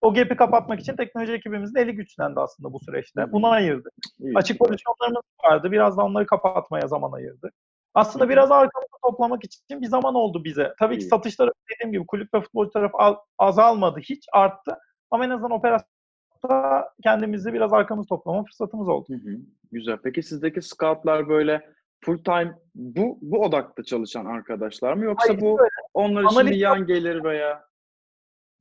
O 0.00 0.14
gap'i 0.14 0.36
kapatmak 0.36 0.80
için 0.80 0.96
teknoloji 0.96 1.32
ekibimizin 1.32 1.78
eli 1.78 1.92
güçlendi 1.92 2.40
aslında 2.40 2.72
bu 2.72 2.80
süreçte. 2.80 3.32
Buna 3.32 3.48
ayırdık. 3.48 3.92
İyi. 4.20 4.32
Açık 4.34 4.58
pozisyonlarımız 4.58 5.22
vardı. 5.44 5.72
Biraz 5.72 5.96
da 5.98 6.02
onları 6.02 6.26
kapatmaya 6.26 6.88
zaman 6.88 7.12
ayırdık. 7.12 7.54
Aslında 7.94 8.28
biraz 8.28 8.50
arkamızı 8.50 8.92
toplamak 9.02 9.44
için 9.44 9.80
bir 9.82 9.86
zaman 9.86 10.14
oldu 10.14 10.44
bize. 10.44 10.74
Tabii 10.78 10.98
ki 10.98 11.04
İyi. 11.04 11.08
satışları 11.08 11.50
dediğim 11.74 11.92
gibi 11.92 12.06
kulüp 12.06 12.34
ve 12.34 12.40
futbolcu 12.40 12.70
tarafı 12.70 12.96
al- 12.98 13.16
azalmadı 13.38 14.00
hiç 14.00 14.26
arttı. 14.32 14.78
Ama 15.10 15.24
en 15.24 15.30
azından 15.30 15.50
operasyonda 15.50 16.88
kendimizi 17.02 17.52
biraz 17.52 17.72
arkamızı 17.72 18.08
toplama 18.08 18.44
fırsatımız 18.44 18.88
oldu. 18.88 19.06
Hı 19.08 19.14
hı. 19.14 19.36
Güzel. 19.72 19.98
Peki 20.04 20.22
sizdeki 20.22 20.62
scoutlar 20.62 21.28
böyle 21.28 21.68
full 22.04 22.18
time 22.18 22.58
bu 22.74 23.18
bu 23.22 23.44
odakta 23.44 23.82
çalışan 23.82 24.24
arkadaşlar 24.24 24.92
mı 24.92 25.04
yoksa 25.04 25.28
Hayır, 25.28 25.40
bu 25.40 25.56
şöyle, 25.58 25.70
onlar 25.94 26.24
için 26.24 26.36
Analiz 26.40 26.60
yan 26.60 26.86
gelir 26.86 27.24
veya 27.24 27.64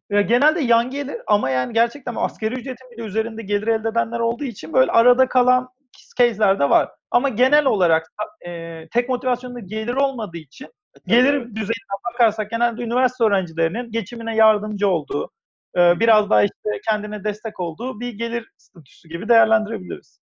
Ya 0.09 0.21
genelde 0.21 0.59
yan 0.61 0.89
gelir 0.89 1.21
ama 1.27 1.49
yani 1.49 1.73
gerçekten 1.73 2.15
asgari 2.15 2.53
ücretin 2.53 2.91
bile 2.91 3.03
üzerinde 3.03 3.43
gelir 3.43 3.67
elde 3.67 3.89
edenler 3.89 4.19
olduğu 4.19 4.43
için 4.43 4.73
böyle 4.73 4.91
arada 4.91 5.27
kalan 5.27 5.69
case'ler 6.17 6.59
de 6.59 6.69
var. 6.69 6.89
Ama 7.11 7.29
genel 7.29 7.65
olarak 7.65 8.07
e, 8.47 8.83
tek 8.93 9.09
motivasyonda 9.09 9.59
gelir 9.59 9.93
olmadığı 9.93 10.37
için 10.37 10.69
gelir 11.07 11.33
düzeyine 11.33 11.97
bakarsak 12.13 12.51
genelde 12.51 12.83
üniversite 12.83 13.23
öğrencilerinin 13.23 13.91
geçimine 13.91 14.35
yardımcı 14.35 14.87
olduğu, 14.87 15.31
e, 15.77 15.99
biraz 15.99 16.29
daha 16.29 16.43
işte 16.43 16.81
kendine 16.89 17.23
destek 17.23 17.59
olduğu 17.59 17.99
bir 17.99 18.13
gelir 18.13 18.49
statüsü 18.57 19.09
gibi 19.09 19.29
değerlendirebiliriz. 19.29 20.19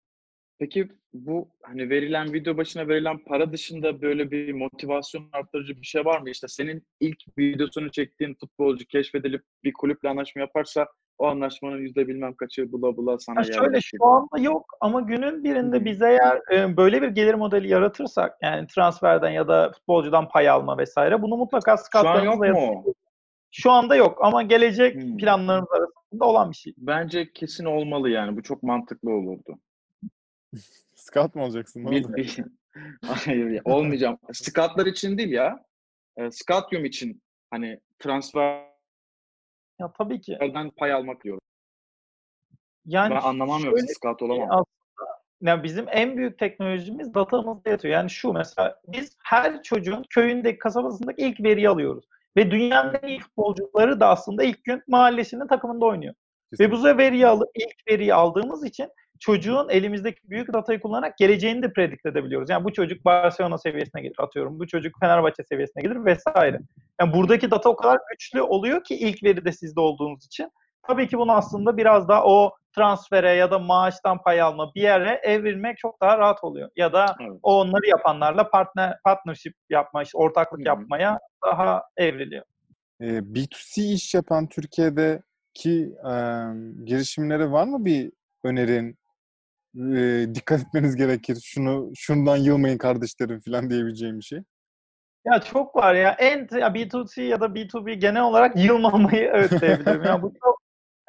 Peki 0.59 0.89
bu 1.13 1.49
hani 1.63 1.91
verilen 1.91 2.33
video 2.33 2.57
başına 2.57 2.89
verilen 2.89 3.19
para 3.19 3.53
dışında 3.53 4.03
böyle 4.03 4.31
bir 4.31 4.53
motivasyon 4.53 5.29
arttırıcı 5.33 5.81
bir 5.81 5.87
şey 5.87 6.05
var 6.05 6.21
mı? 6.21 6.31
İşte 6.31 6.49
senin 6.49 6.83
ilk 7.01 7.19
videosunu 7.39 7.91
çektiğin 7.91 8.35
futbolcu 8.35 8.87
keşfedilip 8.87 9.43
bir 9.65 9.73
kulüple 9.73 10.09
anlaşma 10.09 10.41
yaparsa 10.41 10.87
o 11.19 11.27
anlaşmanın 11.27 11.79
yüzde 11.79 12.09
bilmem 12.09 12.35
kaçı 12.35 12.73
bula 12.73 12.97
bula 12.97 13.19
sana 13.19 13.39
Ya 13.39 13.45
şöyle 13.45 13.81
şu 13.81 14.05
anda 14.07 14.39
yok 14.39 14.67
ama 14.81 15.01
günün 15.01 15.45
birinde 15.45 15.85
biz 15.85 16.03
eğer 16.03 16.41
e, 16.53 16.77
böyle 16.77 17.03
bir 17.03 17.09
gelir 17.09 17.35
modeli 17.35 17.69
yaratırsak 17.69 18.37
yani 18.43 18.67
transferden 18.67 19.31
ya 19.31 19.49
da 19.49 19.73
futbolcudan 19.73 20.29
pay 20.29 20.49
alma 20.49 20.79
vesaire 20.79 21.23
bunu 21.23 21.37
mutlaka 21.37 21.77
mu? 22.53 22.57
yatırıyoruz. 22.61 22.95
Şu 23.51 23.71
anda 23.71 23.97
yok 23.97 24.19
ama 24.23 24.43
gelecek 24.43 24.95
Hmm. 24.95 25.17
planlarımız 25.17 25.69
arasında 25.73 26.25
olan 26.25 26.51
bir 26.51 26.57
şey. 26.57 26.75
Bence 26.79 27.33
kesin 27.33 27.65
olmalı 27.65 28.11
yani. 28.11 28.37
Bu 28.37 28.43
çok 28.43 28.63
mantıklı 28.63 29.11
olurdu. 29.11 29.59
Scout 30.95 31.35
mu 31.35 31.45
olacaksın? 31.45 31.85
Ne 31.85 31.91
Bir, 31.91 32.15
bir... 32.15 32.39
Hayır 33.07 33.51
ya, 33.51 33.63
olmayacağım. 33.65 34.19
Scoutlar 34.33 34.87
için 34.87 35.19
değil 35.19 35.31
ya. 35.31 35.65
E, 36.17 36.31
Scoutyum 36.31 36.85
için 36.85 37.23
hani 37.51 37.81
transferden 37.99 38.75
Ya 39.81 39.93
tabii 39.99 40.21
ki. 40.21 40.39
pay 40.77 40.93
almak 40.93 41.25
diyorum. 41.25 41.41
Yani 42.87 43.15
Ben 43.15 43.21
anlamam 43.21 43.65
yoksa 43.65 43.87
scout 43.87 44.21
bir 44.21 44.25
olamam. 44.27 44.49
aslında 44.51 45.21
yani 45.41 45.63
bizim 45.63 45.87
en 45.89 46.17
büyük 46.17 46.39
teknolojimiz 46.39 47.15
datamızda 47.15 47.71
yatıyor. 47.71 47.95
Yani 47.95 48.11
şu 48.11 48.33
mesela 48.33 48.81
biz 48.89 49.17
her 49.25 49.63
çocuğun 49.63 50.05
köyündeki 50.11 50.59
kasabasındaki 50.59 51.23
ilk 51.23 51.41
veriyi 51.41 51.69
alıyoruz. 51.69 52.05
Ve 52.37 52.51
dünyanın 52.51 52.97
en 53.03 53.09
iyi 53.09 53.21
futbolcuları 53.21 54.01
da 54.01 54.09
aslında 54.09 54.45
ilk 54.45 54.65
gün 54.65 54.83
mahallesinin 54.89 55.47
takımında 55.47 55.85
oynuyor. 55.85 56.15
Ve 56.61 56.71
bu 56.71 56.85
veriyi 56.85 57.27
alıp 57.27 57.49
ilk 57.55 57.89
veriyi 57.89 58.15
aldığımız 58.15 58.65
için 58.65 58.89
çocuğun 59.21 59.69
elimizdeki 59.69 60.21
büyük 60.25 60.53
datayı 60.53 60.81
kullanarak 60.81 61.19
geleceğini 61.19 61.63
de 61.63 61.73
predikt 61.73 62.07
edebiliyoruz. 62.07 62.51
Yani 62.51 62.65
bu 62.65 62.73
çocuk 62.73 63.05
Barcelona 63.05 63.59
seviyesine 63.59 64.03
gelir 64.03 64.17
atıyorum. 64.19 64.59
Bu 64.59 64.67
çocuk 64.67 64.95
Fenerbahçe 65.01 65.43
seviyesine 65.49 65.83
gelir 65.83 66.05
vesaire. 66.05 66.61
Yani 67.01 67.13
buradaki 67.13 67.51
data 67.51 67.69
o 67.71 67.77
kadar 67.77 67.99
güçlü 68.11 68.43
oluyor 68.43 68.85
ki 68.85 68.95
ilk 68.95 69.23
veri 69.23 69.45
de 69.45 69.53
sizde 69.53 69.81
olduğunuz 69.81 70.27
için. 70.27 70.51
Tabii 70.87 71.09
ki 71.09 71.19
bunu 71.19 71.33
aslında 71.33 71.77
biraz 71.77 72.09
daha 72.09 72.25
o 72.25 72.53
transfere 72.75 73.31
ya 73.31 73.51
da 73.51 73.59
maaştan 73.59 74.23
pay 74.23 74.41
alma 74.43 74.75
bir 74.75 74.83
yere 74.83 75.21
evrilmek 75.23 75.79
çok 75.79 76.01
daha 76.01 76.19
rahat 76.19 76.45
oluyor. 76.45 76.71
Ya 76.77 76.93
da 76.93 77.17
Evet. 77.21 77.39
o 77.43 77.61
onları 77.61 77.87
yapanlarla 77.87 78.51
partner 78.51 78.99
partnership 79.05 79.55
yapma, 79.71 80.03
işte 80.03 80.19
ortaklık 80.19 80.61
Hı 80.61 80.63
hı. 80.63 80.67
yapmaya 80.69 81.19
daha 81.47 81.83
evriliyor. 81.97 82.45
Ee, 83.01 83.05
B2C 83.07 83.83
iş 83.93 84.15
yapan 84.15 84.49
Türkiye'deki 84.49 85.95
e, 86.11 86.15
girişimlere 86.85 87.51
var 87.51 87.67
mı 87.67 87.85
bir 87.85 88.13
önerin? 88.45 88.99
E, 89.77 90.27
dikkat 90.35 90.61
etmeniz 90.61 90.97
gerekir. 90.97 91.39
Şunu 91.45 91.91
şundan 91.97 92.37
yılmayın 92.37 92.79
kardeşlerim 92.79 93.41
falan 93.41 93.71
diyebileceğim 93.71 94.19
bir 94.19 94.25
şey. 94.25 94.39
Ya 95.27 95.41
çok 95.41 95.77
var 95.77 95.95
ya. 95.95 96.11
En 96.19 96.49
ya 96.59 96.69
B2C 96.75 97.23
ya 97.23 97.41
da 97.41 97.47
B2B 97.47 97.95
genel 97.95 98.23
olarak 98.23 98.57
yılmamayı 98.65 99.31
öğütleyebilirim. 99.31 100.05
ya 100.05 100.23
bu 100.23 100.33
çok 100.45 100.63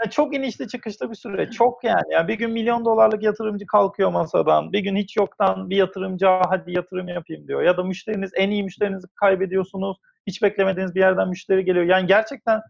ya 0.03 0.09
çok 0.09 0.35
inişli 0.35 0.67
çıkışlı 0.67 1.09
bir 1.09 1.15
süreç. 1.15 1.53
Çok 1.53 1.83
yani. 1.83 2.13
Ya 2.13 2.27
bir 2.27 2.33
gün 2.33 2.51
milyon 2.51 2.85
dolarlık 2.85 3.23
yatırımcı 3.23 3.65
kalkıyor 3.65 4.11
masadan. 4.11 4.73
Bir 4.73 4.79
gün 4.79 4.95
hiç 4.95 5.17
yoktan 5.17 5.69
bir 5.69 5.77
yatırımcı 5.77 6.29
"Aa, 6.29 6.41
hadi 6.49 6.71
yatırım 6.71 7.07
yapayım 7.07 7.47
diyor. 7.47 7.61
Ya 7.61 7.77
da 7.77 7.83
müşteriniz 7.83 8.31
en 8.35 8.49
iyi 8.49 8.63
müşterinizi 8.63 9.07
kaybediyorsunuz. 9.15 9.97
Hiç 10.27 10.41
beklemediğiniz 10.43 10.95
bir 10.95 10.99
yerden 10.99 11.29
müşteri 11.29 11.65
geliyor. 11.65 11.85
Yani 11.85 12.07
gerçekten 12.07 12.61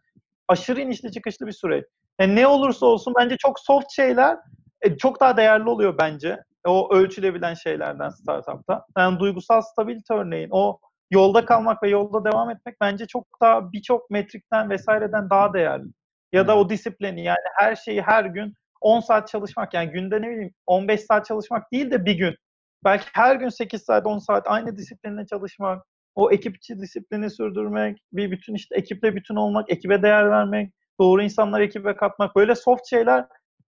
aşırı 0.48 0.82
inişli 0.82 1.12
çıkışlı 1.12 1.48
bir 1.48 1.52
süreç. 1.52 1.86
Yani 2.20 2.36
ne 2.36 2.48
olursa 2.48 2.86
olsun 2.86 3.14
bence 3.20 3.38
çok 3.38 3.60
soft 3.60 3.92
şeyler 3.92 4.38
e, 4.86 4.98
çok 4.98 5.20
daha 5.20 5.38
değerli 5.38 5.70
oluyor 5.70 5.98
bence. 5.98 6.44
O 6.66 6.96
ölçülebilen 6.96 7.54
şeylerden 7.54 8.10
startupta. 8.10 8.86
Yani 8.98 9.20
duygusal 9.20 9.62
stabilite 9.62 10.14
örneğin 10.14 10.50
o 10.52 10.80
yolda 11.12 11.46
kalmak 11.46 11.84
ve 11.84 11.90
yolda 11.90 12.32
devam 12.32 12.50
etmek 12.50 12.76
bence 12.82 13.08
çok 13.08 13.28
daha 13.42 13.72
birçok 13.72 14.10
metrikten 14.10 14.70
vesaireden 14.70 15.30
daha 15.30 15.54
değerli. 15.54 15.88
Ya 16.34 16.48
da 16.48 16.58
o 16.58 16.70
disiplini 16.70 17.24
yani 17.24 17.38
her 17.58 17.76
şeyi 17.76 18.02
her 18.02 18.26
gün 18.26 18.54
10 18.82 19.00
saat 19.00 19.28
çalışmak 19.28 19.74
yani 19.74 19.90
günde 19.92 20.22
ne 20.22 20.30
bileyim 20.30 20.52
15 20.66 21.02
saat 21.02 21.26
çalışmak 21.26 21.72
değil 21.72 21.92
de 21.92 22.06
bir 22.06 22.18
gün. 22.18 22.36
Belki 22.84 23.06
her 23.14 23.36
gün 23.36 23.50
8 23.50 23.82
saat 23.84 24.08
10 24.08 24.18
saat 24.18 24.44
aynı 24.48 24.78
disiplinle 24.78 25.26
çalışmak, 25.26 25.84
o 26.16 26.32
ekipçi 26.32 26.80
disiplini 26.80 27.30
sürdürmek, 27.30 27.98
bir 28.14 28.32
bütün 28.32 28.56
işte 28.56 28.76
ekiple 28.76 29.16
bütün 29.16 29.36
olmak, 29.36 29.72
ekibe 29.72 30.02
değer 30.02 30.30
vermek, 30.30 30.74
doğru 31.00 31.22
insanları 31.22 31.64
ekibe 31.64 31.96
katmak 31.96 32.36
böyle 32.36 32.56
soft 32.56 32.90
şeyler 32.90 33.26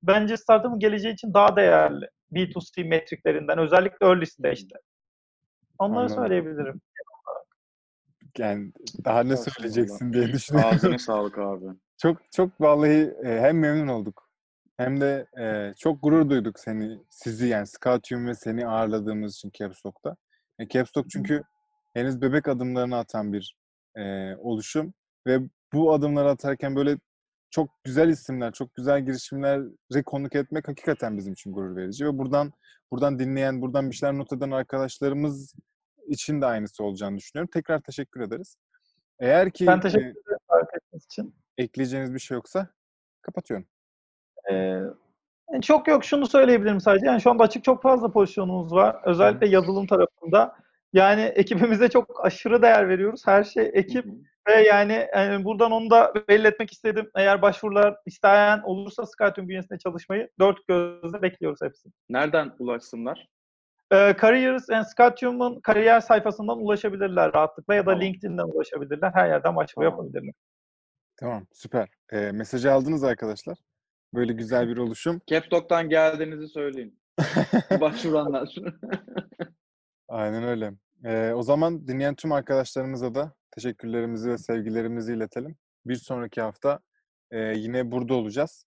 bence 0.07 0.37
startup'ın 0.37 0.79
geleceği 0.79 1.13
için 1.15 1.35
daha 1.35 1.57
değerli. 1.57 2.09
B2C 2.33 2.89
metriklerinden 2.89 3.59
özellikle 3.59 4.07
early 4.07 4.27
stage'de. 4.27 4.75
Onları 5.79 5.99
Anladım. 5.99 6.17
söyleyebilirim. 6.17 6.81
Yani 8.39 8.73
daha 9.05 9.23
ne 9.23 9.37
söyleyeceksin 9.37 10.13
diye 10.13 10.33
düşünüyorum. 10.33 10.71
Ağzına 10.75 10.99
sağlık 11.09 11.39
abi. 11.39 11.65
Çok 11.99 12.33
çok 12.33 12.61
vallahi 12.61 13.15
e, 13.25 13.41
hem 13.41 13.59
memnun 13.59 13.89
olduk 13.89 14.25
hem 14.77 15.01
de 15.01 15.27
e, 15.41 15.75
çok 15.79 16.03
gurur 16.03 16.31
duyduk 16.31 16.61
seni, 16.61 16.99
sizi 17.11 17.47
yani 17.47 17.67
Scoutyum 17.67 18.27
ve 18.27 18.35
seni 18.35 18.67
ağırladığımız 18.67 19.35
için 19.35 19.51
Capstock'ta. 19.59 20.17
E, 20.59 20.69
Capstock 20.69 21.11
çünkü 21.11 21.43
henüz 21.95 22.23
bebek 22.23 22.49
adımlarını 22.49 22.97
atan 22.97 23.33
bir 23.33 23.57
e, 23.97 24.35
oluşum 24.37 24.95
ve 25.27 25.39
bu 25.73 25.93
adımları 25.93 26.31
atarken 26.31 26.77
böyle 26.77 26.99
çok 27.55 27.85
güzel 27.85 28.09
isimler, 28.09 28.53
çok 28.53 28.75
güzel 28.75 29.01
girişimleri 29.05 30.03
konuk 30.07 30.35
etmek 30.35 30.69
hakikaten 30.69 31.17
bizim 31.17 31.33
için 31.33 31.53
gurur 31.53 31.77
verici 31.77 32.07
ve 32.07 32.19
buradan 32.19 32.53
buradan 32.91 33.19
dinleyen, 33.19 33.63
buradan 33.63 33.91
bir 33.91 33.97
şeyler 33.97 34.19
not 34.19 34.33
eden 34.33 34.51
arkadaşlarımız 34.51 35.55
için 36.07 36.41
de 36.41 36.47
aynısı 36.47 36.85
olacağını 36.85 37.17
düşünüyorum. 37.17 37.51
Tekrar 37.53 37.81
teşekkür 37.81 38.21
ederiz. 38.21 38.57
Eğer 39.19 39.51
ki 39.51 39.67
Ben 39.67 39.81
teşekkür 39.81 40.07
e, 40.07 40.11
ederim 40.11 40.67
ettiğiniz 40.77 41.05
için. 41.05 41.35
ekleyeceğiniz 41.59 42.15
bir 42.15 42.19
şey 42.19 42.35
yoksa 42.35 42.69
kapatıyorum. 43.23 43.67
Ee, 44.53 44.81
çok 45.63 45.89
yok 45.89 46.05
şunu 46.05 46.27
söyleyebilirim 46.27 46.81
sadece. 46.81 47.07
Yani 47.07 47.21
şu 47.21 47.31
anda 47.31 47.43
açık 47.43 47.65
çok 47.65 47.83
fazla 47.83 48.13
pozisyonumuz 48.13 48.73
var. 48.73 48.97
Özellikle 49.05 49.49
yazılım 49.49 49.87
tarafında. 49.87 50.57
Yani 50.95 51.21
ekibimize 51.23 51.89
çok 51.89 52.25
aşırı 52.27 52.63
değer 52.63 52.89
veriyoruz. 52.89 53.27
Her 53.27 53.45
şey 53.45 53.71
ekip 53.75 54.07
ve 54.49 54.53
yani, 54.53 55.07
yani 55.15 55.45
buradan 55.45 55.73
onu 55.73 55.91
da 55.91 56.13
belli 56.29 56.47
etmek 56.47 56.73
istedim. 56.73 57.11
Eğer 57.17 57.43
başvurular 57.43 57.97
isteyen 58.07 58.61
olursa 58.65 59.07
Skytune 59.07 59.49
bünyesinde 59.49 59.79
çalışmayı 59.79 60.31
dört 60.41 60.67
gözle 60.69 61.23
bekliyoruz 61.23 61.59
hepsini. 61.63 61.93
Nereden 62.09 62.53
ulaşsınlar? 62.59 63.27
Ee, 63.93 64.17
Careers 64.21 64.71
and 64.71 64.85
Skytune'un 64.85 65.61
kariyer 65.61 66.01
sayfasından 66.01 66.59
ulaşabilirler 66.59 67.35
rahatlıkla 67.35 67.75
ya 67.75 67.87
da 67.87 67.91
Tamam. 67.91 68.01
LinkedIn'den 68.01 68.45
ulaşabilirler. 68.45 69.11
Her 69.15 69.29
yerden 69.29 69.57
başvuru 69.57 69.85
Tamam. 69.85 70.05
yapabilirler. 70.05 70.35
Tamam, 71.17 71.47
süper. 71.53 71.89
Ee, 72.13 72.33
mesajı 72.33 72.73
aldınız 72.73 73.05
arkadaşlar. 73.05 73.59
Böyle 74.15 74.33
güzel 74.33 74.69
bir 74.69 74.77
oluşum. 74.77 75.21
Capstock'tan 75.27 75.89
geldiğinizi 75.89 76.49
söyleyin. 76.49 76.99
Başvuranlar. 77.81 78.55
Aynen 80.09 80.45
öyle. 80.45 80.73
Ee, 81.05 81.33
o 81.33 81.43
zaman 81.43 81.89
dinleyen 81.89 82.15
tüm 82.15 82.33
arkadaşlarımıza 82.33 83.15
da 83.15 83.35
teşekkürlerimizi 83.51 84.31
ve 84.31 84.39
sevgilerimizi 84.39 85.13
iletelim. 85.15 85.57
Bir 85.87 85.97
sonraki 85.97 86.41
hafta 86.41 86.81
e, 87.31 87.39
yine 87.39 87.91
burada 87.91 88.15
olacağız. 88.15 88.67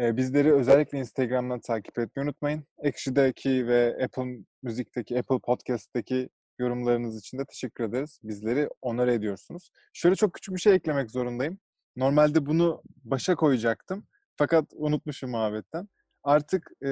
E, 0.00 0.16
bizleri 0.16 0.54
özellikle 0.54 0.98
Instagram'dan 0.98 1.60
takip 1.60 1.98
etmeyi 1.98 2.24
unutmayın. 2.24 2.64
Ekşi'deki 2.82 3.66
ve 3.66 3.98
Apple 4.04 4.44
Müzik'teki, 4.62 5.18
Apple 5.18 5.38
Podcast'teki 5.38 6.28
yorumlarınız 6.58 7.18
için 7.18 7.38
de 7.38 7.44
teşekkür 7.44 7.84
ederiz. 7.84 8.18
Bizleri 8.22 8.68
onore 8.82 9.14
ediyorsunuz. 9.14 9.70
Şöyle 9.92 10.16
çok 10.16 10.34
küçük 10.34 10.54
bir 10.54 10.60
şey 10.60 10.74
eklemek 10.74 11.10
zorundayım. 11.10 11.58
Normalde 11.96 12.46
bunu 12.46 12.82
başa 13.04 13.34
koyacaktım. 13.34 14.06
Fakat 14.36 14.64
unutmuşum 14.72 15.30
muhabbetten. 15.30 15.88
Artık 16.22 16.70
e, 16.86 16.90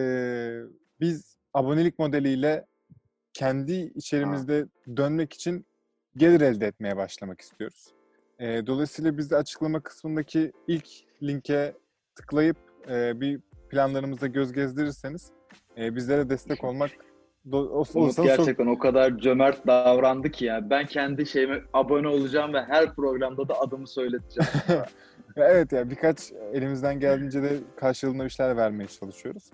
biz 1.01 1.37
abonelik 1.55 1.98
modeliyle 1.98 2.66
kendi 3.33 3.92
içerimizde 3.95 4.66
dönmek 4.97 5.33
için 5.33 5.66
gelir 6.16 6.40
elde 6.40 6.66
etmeye 6.66 6.97
başlamak 6.97 7.41
istiyoruz. 7.41 7.87
E, 8.39 8.66
dolayısıyla 8.66 9.18
biz 9.18 9.30
de 9.30 9.37
açıklama 9.37 9.80
kısmındaki 9.80 10.53
ilk 10.68 10.89
linke 11.22 11.74
tıklayıp 12.14 12.57
e, 12.89 13.20
bir 13.20 13.41
planlarımıza 13.70 14.26
göz 14.26 14.53
gezdirirseniz 14.53 15.30
e, 15.78 15.97
bizlere 15.97 16.30
destek 16.30 16.64
olmak 16.64 16.91
do- 17.51 17.68
Umut 17.68 17.97
olursanız 17.97 18.16
çok 18.16 18.37
gerçekten 18.37 18.66
o 18.66 18.78
kadar 18.78 19.18
cömert 19.18 19.66
davrandı 19.66 20.30
ki 20.30 20.45
ya. 20.45 20.70
Ben 20.70 20.87
kendi 20.87 21.26
şeyime 21.26 21.62
abone 21.72 22.09
olacağım 22.09 22.53
ve 22.55 22.62
her 22.62 22.95
programda 22.95 23.49
da 23.49 23.61
adımı 23.61 23.87
söyleteceğim. 23.87 24.51
Evet 25.37 25.72
ya 25.72 25.91
birkaç 25.91 26.33
elimizden 26.53 27.01
geldiğince 27.01 27.43
de 27.43 27.59
karşılığında 27.76 28.24
bir 28.24 28.28
şeyler 28.30 28.57
vermeye 28.57 28.87
çalışıyoruz. 28.87 29.51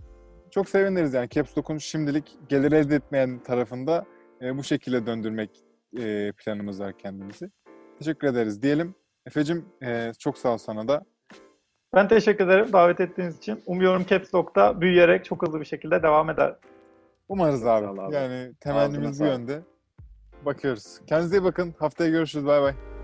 Çok 0.51 0.69
seviniriz 0.69 1.15
yani 1.15 1.29
Caps 1.29 1.59
Lock'un 1.59 1.79
şimdilik 1.79 2.39
gelir 2.49 2.73
elde 2.73 2.95
etmeyen 2.95 3.39
tarafında 3.39 4.05
e, 4.43 4.59
bu 4.59 4.65
şekilde 4.65 5.07
döndürmek 5.07 5.51
e, 5.99 6.33
planımız 6.33 6.81
var 6.81 6.99
kendimizi. 6.99 7.51
Teşekkür 7.99 8.29
ederiz 8.29 8.63
diyelim. 8.63 8.95
Efe'cim 9.27 9.65
e, 9.83 10.13
çok 10.19 10.39
sağ 10.39 10.55
ol 10.55 10.59
sana 10.59 10.89
da. 10.89 11.05
Ben 11.95 12.09
teşekkür 12.09 12.45
ederim 12.45 12.73
davet 12.73 13.01
ettiğiniz 13.01 13.39
için. 13.39 13.63
Umuyorum 13.67 14.07
Caps 14.07 14.35
Lock'ta 14.35 14.81
büyüyerek 14.81 15.25
çok 15.25 15.43
hızlı 15.47 15.61
bir 15.61 15.65
şekilde 15.65 16.03
devam 16.03 16.31
eder. 16.31 16.57
Umarız 17.29 17.67
abi. 17.67 18.01
abi. 18.01 18.15
Yani 18.15 18.53
temennimiz 18.61 19.21
bu 19.21 19.25
yönde. 19.25 19.61
Bakıyoruz. 20.45 21.01
Kendinize 21.07 21.37
iyi 21.37 21.45
bakın. 21.45 21.75
Haftaya 21.79 22.11
görüşürüz. 22.11 22.47
Bay 22.47 22.63
bay. 22.63 22.98